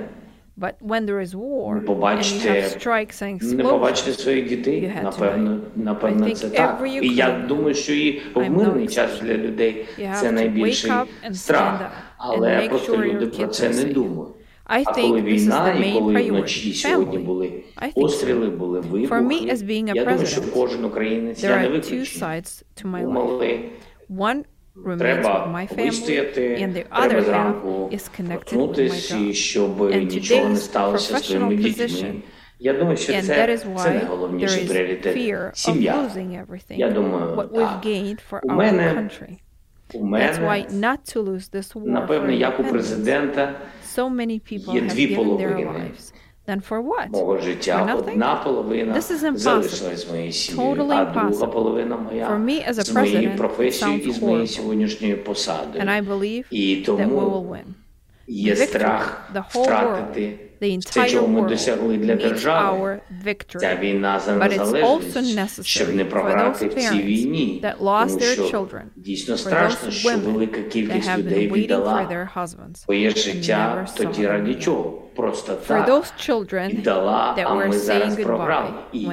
But 0.57 0.71
when 0.81 1.05
there 1.05 1.19
is 1.21 1.33
war 1.33 1.73
and 1.75 1.81
you 1.81 1.85
побачити- 1.85 2.49
have 2.49 2.63
strikes 2.79 3.21
and 3.21 3.31
не 3.43 3.63
explosions, 3.63 3.69
побачити 3.69 4.11
своїх 4.13 4.45
You 4.45 4.49
дітей. 4.49 4.81
had 4.95 4.99
to 4.99 5.03
Напевно, 5.03 5.51
die. 5.51 5.81
I 5.81 5.83
напевно, 5.83 6.25
think 6.25 6.33
це 6.35 6.49
так. 6.49 6.81
every 6.81 6.85
І 7.03 7.15
я 7.15 7.25
Ukrainian- 7.29 7.47
думаю, 7.47 7.75
що 7.75 7.93
і 7.93 8.21
в 8.35 8.37
I'm 8.37 8.49
мирний 8.49 8.87
not 8.87 8.93
час 8.93 9.19
для 9.21 9.33
людей 9.33 9.85
You 9.99 10.11
have 10.11 10.19
це 10.21 10.27
to 10.27 10.31
найбільший 10.31 10.91
wake 10.91 10.93
up 11.01 11.07
and 11.27 11.29
stand 11.29 11.31
up 11.31 11.35
страх. 11.35 11.81
and 11.81 11.89
Але 12.17 12.49
make 12.49 12.69
просто 12.69 12.93
sure 12.93 12.97
your 12.99 13.13
люди 13.13 13.25
про 13.27 13.45
kids 13.45 13.49
це 13.49 13.67
are 13.69 13.75
не 13.75 13.81
safe. 13.81 13.93
думають. 13.93 14.34
I 14.66 14.82
а 14.86 14.92
коли 14.94 15.22
війна 15.22 15.74
і 15.74 15.92
коли 15.92 16.30
вночі 16.30 16.72
сьогодні 16.74 17.18
були 17.18 17.52
обстріли, 17.94 18.46
були 18.48 18.80
вибухи, 18.80 19.14
For 19.14 19.26
me, 19.26 19.52
as 19.52 19.56
being 19.62 19.84
a 19.90 19.94
я 19.94 20.04
думаю, 20.04 20.18
president, 20.18 20.26
що 20.26 20.42
кожен 20.54 20.84
українець, 20.84 21.44
there 21.44 21.48
я 21.50 21.56
не 21.56 21.68
are 21.68 21.70
two 21.70 21.72
виключення, 21.72 22.26
sides 22.26 22.62
to 22.82 22.90
my 22.90 22.98
life. 23.00 23.02
думали, 23.02 23.60
One 24.10 24.42
remains 24.84 24.98
треба 24.98 25.46
with 25.46 25.54
my 25.54 25.74
family, 25.76 25.84
вистояти, 25.86 26.40
and 26.40 26.72
the 26.74 26.84
треба 26.84 27.06
other 27.06 27.16
half 27.20 27.24
зранку 27.24 27.90
is 27.92 28.08
connected 28.20 28.28
with 28.28 28.28
my 28.28 28.38
проснутись, 28.38 29.10
і 29.10 29.14
job. 29.14 29.32
щоб 29.32 29.80
And 29.80 30.12
нічого 30.14 30.48
не 30.48 30.54
today's 30.54 30.56
сталося 30.58 31.18
з 31.18 31.22
твоїми 31.22 31.54
professional 31.54 31.64
дітьми. 31.64 31.84
position 31.86 32.14
Я 32.62 32.72
думаю, 32.72 32.96
що 32.96 33.12
And 33.12 33.16
that 33.16 33.26
це, 33.26 33.54
is 33.54 33.58
це 33.58 33.68
why 33.68 33.86
there 33.86 33.94
найголовніший 33.94 34.64
is 34.64 34.68
пріоритет. 34.68 35.16
fear 35.16 35.48
of 35.50 35.54
Сім'я. 35.54 35.94
losing 35.94 36.46
everything, 36.46 36.76
Я 36.78 36.90
думаю, 36.90 37.34
what 37.36 37.48
we've 37.50 37.82
так. 37.82 37.84
gained 37.86 38.18
for 38.30 38.40
У 38.42 38.48
our 38.48 38.56
мене- 38.56 38.94
country. 38.94 39.36
У 39.94 39.98
That's 40.06 40.38
why 40.38 40.72
мене, 40.72 40.86
not 40.88 40.98
to 41.16 41.22
lose 41.24 41.48
this 41.50 41.74
war 41.74 41.82
for 41.82 41.86
напевно, 41.88 42.30
як 42.32 42.60
у 42.60 42.62
independence. 42.62 42.70
президента 42.70 43.52
So 43.96 44.08
many 44.10 44.40
people 44.52 44.74
є 44.74 44.80
have 44.80 44.88
дві 44.92 45.06
given 45.06 45.10
their 45.10 45.16
половини 45.16 45.64
lives. 45.70 46.12
Then 46.46 46.60
for 46.68 46.82
what? 46.82 47.10
мого 47.10 47.34
For 47.36 47.42
життя. 47.42 47.86
nothing? 47.96 48.10
Одна 48.12 48.34
половина 48.34 48.94
This 48.94 49.10
is 49.10 49.22
impossible. 49.24 49.36
залишилась 49.36 50.06
з 50.06 50.10
моєю 50.10 50.32
сім'єю, 50.32 50.70
Totally 50.74 50.92
а 50.92 51.04
друга 51.04 51.28
impossible. 51.28 51.52
половина 51.52 51.96
моя 51.96 52.28
For 52.30 52.44
me 52.44 52.68
as 52.70 52.74
a 52.78 52.82
з 52.84 52.94
моєю 52.94 53.16
president, 53.18 53.32
it 53.34 53.36
професією 53.36 53.98
і 53.98 54.08
sounds 54.08 54.12
з 54.12 54.22
моєю 54.22 54.40
horrible. 54.42 54.46
сьогоднішньою 54.46 55.24
посадою. 55.24 55.84
And 55.84 55.88
I 56.02 56.08
believe 56.08 56.44
І 56.50 56.56
that 56.76 56.80
we 56.80 56.84
тому 56.86 57.20
will 57.20 57.48
win. 57.50 57.64
є 58.27 58.55
страх 58.55 59.31
втратити 59.49 60.39
те, 60.93 61.09
чого 61.09 61.27
ми 61.27 61.49
досягли 61.49 61.97
для 61.97 62.15
держави. 62.15 62.99
Ця 63.47 63.75
війна 63.75 64.19
за 64.19 64.35
незалежність, 64.35 65.65
щоб 65.65 65.95
не 65.95 66.05
програти 66.05 66.67
в 66.67 66.73
цій 66.73 67.01
війні, 67.01 67.63
тому 68.07 68.19
що 68.19 68.81
дійсно 68.95 69.37
страшно, 69.37 69.91
що 69.91 70.17
велика 70.17 70.61
кількість 70.61 71.17
людей 71.17 71.51
віддала 71.51 72.27
своє 72.73 73.09
життя 73.09 73.87
тоді 73.97 74.27
раді 74.27 74.55
чого. 74.55 75.01
Просто 75.15 75.55
так 75.55 76.03
віддала, 76.69 77.35
а 77.43 77.53
ми 77.53 77.71
зараз 77.73 78.15
програли. 78.15 78.69
І 78.93 79.07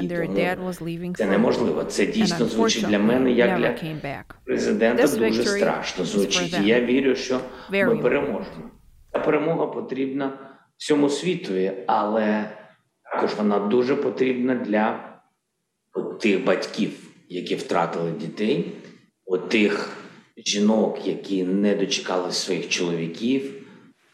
це 1.16 1.27
неможливо. 1.27 1.85
Це 1.85 2.07
дійсно 2.07 2.46
звучить 2.46 2.87
для 2.87 2.98
мене, 2.98 3.33
як 3.33 3.59
для 3.59 3.75
президента, 4.44 5.07
дуже 5.07 5.44
страшно 5.44 6.05
звучить. 6.05 6.59
Я 6.62 6.81
вірю, 6.81 7.14
що 7.16 7.40
ми 7.70 7.96
переможемо. 7.96 8.71
Ця 9.12 9.18
перемога 9.18 9.66
потрібна 9.66 10.38
всьому 10.77 11.09
світові, 11.09 11.72
але 11.87 12.51
також 13.12 13.35
вона 13.35 13.59
дуже 13.59 13.96
потрібна 13.96 14.55
для 14.55 15.12
тих 16.20 16.44
батьків, 16.44 17.11
які 17.29 17.55
втратили 17.55 18.11
дітей, 18.11 18.72
от 19.27 19.48
тих 19.48 19.96
жінок, 20.37 21.07
які 21.07 21.44
не 21.44 21.75
дочекали 21.75 22.33
своїх 22.33 22.68
чоловіків, 22.68 23.66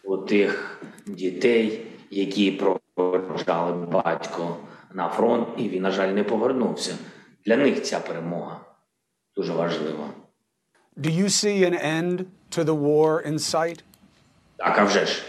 от 0.04 0.26
тих 0.26 0.82
дітей, 1.06 1.86
які 2.10 2.50
проводжали 2.94 3.86
батько 3.86 4.56
на 4.94 5.08
фронт, 5.08 5.48
і 5.56 5.68
він, 5.68 5.82
на 5.82 5.90
жаль, 5.90 6.08
не 6.08 6.24
повернувся. 6.24 6.98
Для 7.46 7.56
них 7.56 7.82
ця 7.82 8.00
перемога 8.00 8.60
дуже 9.36 9.52
важлива. 9.52 10.10
Do 10.96 11.10
you 11.10 11.28
see 11.28 11.62
an 11.62 11.74
end 11.74 12.24
to 12.50 12.64
the 12.64 12.74
war 12.74 13.22
in 13.30 13.38
sight? 13.38 13.78
Так, 14.58 14.78
а 14.78 14.84
вже 14.84 15.06
ж. 15.06 15.22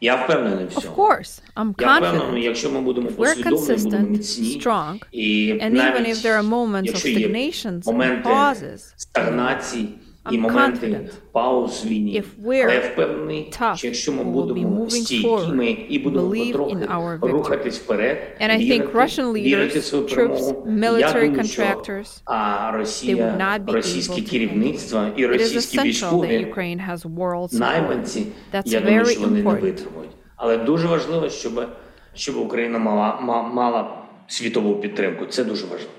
Я 0.00 0.16
впевнений 0.16 0.64
в 0.64 0.68
Of 0.68 0.80
цьому. 0.82 0.96
course, 0.96 1.42
I'm 1.56 1.74
Я 1.80 1.98
впевнений, 1.98 2.42
якщо 2.44 2.70
ми 2.70 2.80
будемо 2.80 3.08
We're 3.08 3.16
послідовні, 3.16 3.58
будемо 3.58 3.96
consistent, 3.96 4.10
міцні, 4.10 4.60
strong, 4.60 4.98
і 5.12 5.52
and 5.62 5.70
навіть 5.70 6.06
even 6.06 6.10
if 6.10 6.24
there 6.26 6.42
are 6.42 6.48
moments 6.48 6.82
of 6.82 6.86
якщо 6.86 7.08
є 7.08 7.28
stagnations 7.28 7.86
моменти 7.86 8.28
pauses, 8.28 8.92
стагнації 8.96 9.98
і 10.31 10.35
I'm 10.35 10.39
моменти 10.39 10.87
confident. 10.87 11.09
пауз 11.31 11.85
в 11.85 11.87
війні, 11.87 12.21
If 12.21 12.45
we're 12.47 12.63
але 12.63 12.73
я 12.73 12.79
впевнений, 12.79 13.51
tough, 13.61 13.75
що 13.75 13.87
якщо 13.87 14.11
ми 14.13 14.23
we 14.23 14.25
will 14.25 14.29
be 14.31 14.33
будемо 14.47 14.69
moving 14.85 14.89
стійкими 14.89 15.65
forward, 15.65 15.85
і 15.89 15.99
будемо 15.99 16.27
believe 16.27 16.47
in 16.47 16.51
потрохи 16.51 16.75
our 16.85 17.19
victory. 17.19 17.31
рухатись 17.31 17.77
вперед, 17.79 18.17
And 18.41 18.49
I 18.51 18.57
think 18.57 18.67
вірити, 18.67 18.97
Russian 18.97 19.33
вірити 19.33 19.79
в 19.79 19.81
leaders, 19.81 19.85
свою 19.85 20.03
troops, 20.05 20.15
перемогу, 20.15 20.67
military 20.67 20.99
я 20.99 21.27
думаю, 21.27 21.43
що, 21.43 21.61
contractors, 21.61 22.21
а 22.25 22.33
they 22.33 22.71
would 22.73 22.77
Росія, 22.77 23.37
not 23.59 23.65
be 23.65 23.71
російське 23.71 24.13
able 24.13 24.25
to 24.25 24.29
керівництво 24.29 24.99
і 25.15 25.25
it 25.25 25.29
is 25.29 25.31
російські 25.33 25.77
essential 25.77 25.83
that 25.83 25.85
військові 26.27 26.45
Ukraine 26.53 26.89
has 26.91 26.97
world 27.01 27.49
support. 27.53 27.59
найманці, 27.59 28.25
That's 28.53 28.61
я 28.65 28.79
думаю, 28.79 29.03
very 29.03 29.09
що 29.11 29.19
вони 29.21 29.41
не 29.43 29.49
important. 29.49 29.61
витримують. 29.61 30.11
Але 30.35 30.57
дуже 30.57 30.87
важливо, 30.87 31.29
щоб, 31.29 31.67
щоб 32.13 32.37
Україна 32.37 32.79
мала, 32.79 33.19
ма- 33.21 33.41
мала 33.53 33.97
світову 34.27 34.75
підтримку. 34.75 35.25
Це 35.25 35.43
дуже 35.43 35.65
важливо. 35.65 35.91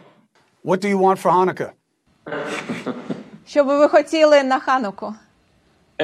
What 0.65 0.85
do 0.85 0.97
you 0.97 0.99
want 1.01 1.23
for 1.23 1.33
Hanukkah? 1.33 1.71
Що 3.47 3.65
би 3.65 3.79
ви 3.79 3.89
хотіли 3.89 4.43
на 4.43 4.61
Хануку? 4.61 5.15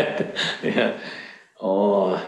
О, 1.60 2.18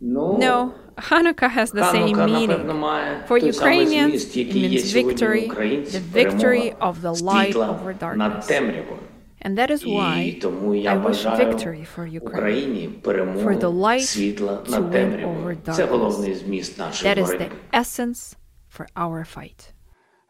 ну, 0.00 0.38
No, 0.40 0.70
Hanukkah 0.96 1.50
has 1.56 1.72
the 1.72 1.84
same 1.92 2.14
Ханука, 2.14 2.26
напевно, 2.26 2.72
meaning. 2.72 2.78
має 2.78 3.24
For 3.28 3.40
той 3.40 3.52
самий 3.52 3.78
Ukrainians, 3.86 4.08
зміст, 4.08 4.36
it 4.36 4.38
який 4.38 4.68
є 4.68 4.78
means 4.78 4.84
сьогодні 4.84 5.12
victory, 5.14 5.46
в 5.46 5.50
українців, 5.50 6.00
the 6.00 6.16
victory 6.16 6.40
перемога 6.40 6.90
of 6.90 6.94
the 7.02 7.22
light 7.24 7.44
світла 7.44 7.80
over 7.84 8.16
над 8.16 8.32
darkness. 8.32 8.46
темрявою. 8.46 8.98
And 9.44 9.56
that 9.58 9.70
is 9.70 9.86
why 9.86 10.38
I 10.94 10.96
wish 11.08 11.24
victory 11.44 11.84
for 11.94 12.04
Ukraine, 12.06 13.00
for 13.02 13.54
the 13.64 13.72
light 13.86 14.08
to 14.74 14.80
win 14.94 15.10
over 15.30 15.54
darkness. 15.54 17.02
That 17.08 17.18
is 17.24 17.30
the 17.42 17.48
essence 17.82 18.20
for 18.74 18.86
our 19.04 19.24
fight. 19.24 19.60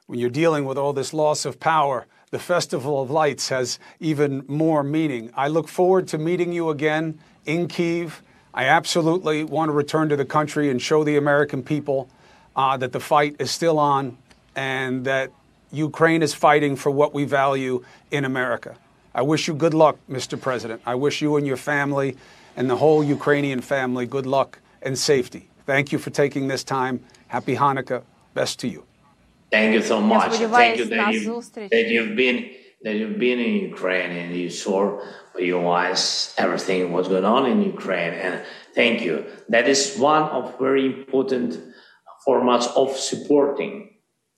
When 0.08 0.18
you're 0.20 0.38
dealing 0.44 0.64
with 0.68 0.78
all 0.82 0.92
this 1.00 1.10
loss 1.22 1.40
of 1.50 1.54
power, 1.72 2.06
the 2.35 2.39
Festival 2.39 3.01
of 3.01 3.09
Lights 3.09 3.47
has 3.47 3.79
even 4.01 4.43
more 4.49 4.83
meaning. 4.83 5.31
I 5.35 5.47
look 5.47 5.69
forward 5.69 6.09
to 6.09 6.17
meeting 6.17 6.51
you 6.51 6.69
again 6.69 7.17
in 7.45 7.69
Kiev. 7.69 8.21
I 8.53 8.65
absolutely 8.65 9.45
want 9.45 9.69
to 9.69 9.71
return 9.71 10.09
to 10.09 10.17
the 10.17 10.25
country 10.25 10.69
and 10.69 10.81
show 10.81 11.05
the 11.05 11.15
American 11.15 11.63
people 11.63 12.09
uh, 12.53 12.75
that 12.75 12.91
the 12.91 12.99
fight 12.99 13.37
is 13.39 13.51
still 13.51 13.79
on 13.79 14.17
and 14.53 15.05
that 15.05 15.31
Ukraine 15.71 16.21
is 16.21 16.33
fighting 16.33 16.75
for 16.75 16.89
what 16.89 17.13
we 17.13 17.23
value 17.23 17.85
in 18.11 18.25
America. 18.25 18.75
I 19.13 19.21
wish 19.21 19.47
you 19.47 19.53
good 19.53 19.73
luck, 19.73 19.97
Mr. 20.09 20.37
President. 20.39 20.81
I 20.85 20.95
wish 20.95 21.21
you 21.21 21.37
and 21.37 21.47
your 21.47 21.55
family 21.55 22.17
and 22.57 22.69
the 22.69 22.75
whole 22.75 23.01
Ukrainian 23.01 23.61
family 23.61 24.05
good 24.05 24.25
luck 24.25 24.59
and 24.81 24.99
safety. 24.99 25.47
Thank 25.65 25.93
you 25.93 25.99
for 25.99 26.09
taking 26.09 26.49
this 26.49 26.65
time. 26.65 26.99
Happy 27.29 27.55
Hanukkah. 27.55 28.03
Best 28.33 28.59
to 28.59 28.67
you. 28.67 28.83
Thank 29.55 29.73
you 29.73 29.83
so 29.83 30.01
much. 30.01 30.33
Thank 30.33 30.79
you 30.79 30.85
that, 30.85 31.13
you, 31.13 31.41
that 31.69 31.87
you've 31.87 32.15
been 32.15 32.39
that 32.83 32.95
you've 32.95 33.17
been 33.17 33.39
in 33.39 33.53
Ukraine 33.71 34.11
and 34.11 34.35
you 34.35 34.49
saw 34.49 34.79
your 35.39 35.63
eyes 35.73 36.33
everything 36.37 36.91
what's 36.91 37.07
going 37.07 37.23
on 37.25 37.43
in 37.51 37.61
Ukraine. 37.61 38.13
And 38.25 38.43
thank 38.79 39.01
you. 39.01 39.25
That 39.49 39.67
is 39.67 39.97
one 39.97 40.23
of 40.23 40.59
very 40.59 40.85
important 40.85 41.49
formats 42.27 42.67
of 42.81 42.89
supporting 42.97 43.73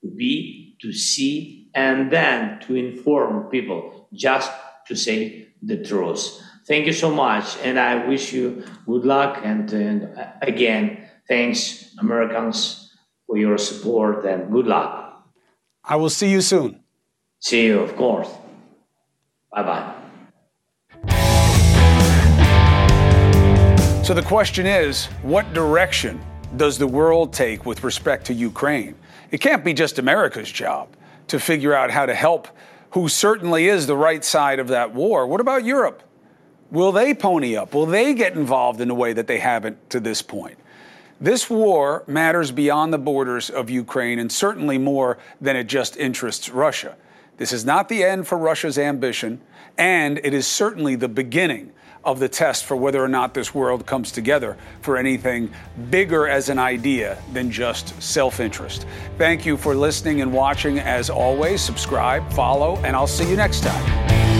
to 0.02 0.08
be, 0.22 0.76
to 0.82 0.92
see, 0.92 1.68
and 1.74 2.12
then 2.12 2.60
to 2.64 2.76
inform 2.76 3.50
people 3.50 4.08
just 4.14 4.50
to 4.86 4.94
say 4.94 5.48
the 5.60 5.78
truth. 5.88 6.22
Thank 6.68 6.86
you 6.86 6.96
so 7.04 7.10
much, 7.10 7.46
and 7.64 7.78
I 7.78 8.06
wish 8.06 8.32
you 8.32 8.62
good 8.86 9.04
luck. 9.04 9.40
And, 9.42 9.72
and 9.72 9.96
again, 10.42 11.08
thanks, 11.26 11.94
Americans, 11.98 12.94
for 13.26 13.36
your 13.36 13.58
support 13.58 14.24
and 14.24 14.50
good 14.52 14.66
luck. 14.66 15.07
I 15.88 15.96
will 15.96 16.10
see 16.10 16.30
you 16.30 16.42
soon. 16.42 16.80
See 17.40 17.64
you, 17.64 17.80
of 17.80 17.96
course. 17.96 18.28
Bye 19.50 19.62
bye. 19.62 19.94
So 24.04 24.12
the 24.14 24.22
question 24.22 24.66
is 24.66 25.06
what 25.22 25.52
direction 25.54 26.20
does 26.56 26.76
the 26.76 26.86
world 26.86 27.32
take 27.32 27.64
with 27.64 27.84
respect 27.84 28.26
to 28.26 28.34
Ukraine? 28.34 28.94
It 29.30 29.40
can't 29.40 29.64
be 29.64 29.72
just 29.72 29.98
America's 29.98 30.50
job 30.50 30.88
to 31.28 31.40
figure 31.40 31.74
out 31.74 31.90
how 31.90 32.06
to 32.06 32.14
help 32.14 32.48
who 32.90 33.08
certainly 33.08 33.68
is 33.68 33.86
the 33.86 33.96
right 33.96 34.24
side 34.24 34.58
of 34.58 34.68
that 34.68 34.94
war. 34.94 35.26
What 35.26 35.40
about 35.40 35.64
Europe? 35.64 36.02
Will 36.70 36.92
they 36.92 37.14
pony 37.14 37.56
up? 37.56 37.74
Will 37.74 37.86
they 37.86 38.12
get 38.14 38.34
involved 38.34 38.80
in 38.80 38.90
a 38.90 38.94
way 38.94 39.14
that 39.14 39.26
they 39.26 39.38
haven't 39.38 39.90
to 39.90 40.00
this 40.00 40.20
point? 40.20 40.58
This 41.20 41.50
war 41.50 42.04
matters 42.06 42.52
beyond 42.52 42.92
the 42.92 42.98
borders 42.98 43.50
of 43.50 43.68
Ukraine 43.70 44.18
and 44.18 44.30
certainly 44.30 44.78
more 44.78 45.18
than 45.40 45.56
it 45.56 45.64
just 45.64 45.96
interests 45.96 46.48
Russia. 46.48 46.96
This 47.38 47.52
is 47.52 47.64
not 47.64 47.88
the 47.88 48.04
end 48.04 48.26
for 48.26 48.36
Russia's 48.36 48.78
ambition, 48.78 49.40
and 49.76 50.18
it 50.24 50.34
is 50.34 50.46
certainly 50.46 50.96
the 50.96 51.08
beginning 51.08 51.72
of 52.04 52.20
the 52.20 52.28
test 52.28 52.64
for 52.64 52.76
whether 52.76 53.02
or 53.02 53.08
not 53.08 53.34
this 53.34 53.54
world 53.54 53.84
comes 53.84 54.12
together 54.12 54.56
for 54.80 54.96
anything 54.96 55.50
bigger 55.90 56.28
as 56.28 56.48
an 56.48 56.58
idea 56.58 57.18
than 57.32 57.50
just 57.50 58.00
self 58.00 58.40
interest. 58.40 58.86
Thank 59.18 59.44
you 59.44 59.56
for 59.56 59.74
listening 59.74 60.20
and 60.20 60.32
watching. 60.32 60.78
As 60.78 61.10
always, 61.10 61.60
subscribe, 61.60 62.32
follow, 62.32 62.76
and 62.78 62.94
I'll 62.94 63.06
see 63.06 63.28
you 63.28 63.36
next 63.36 63.62
time. 63.62 64.37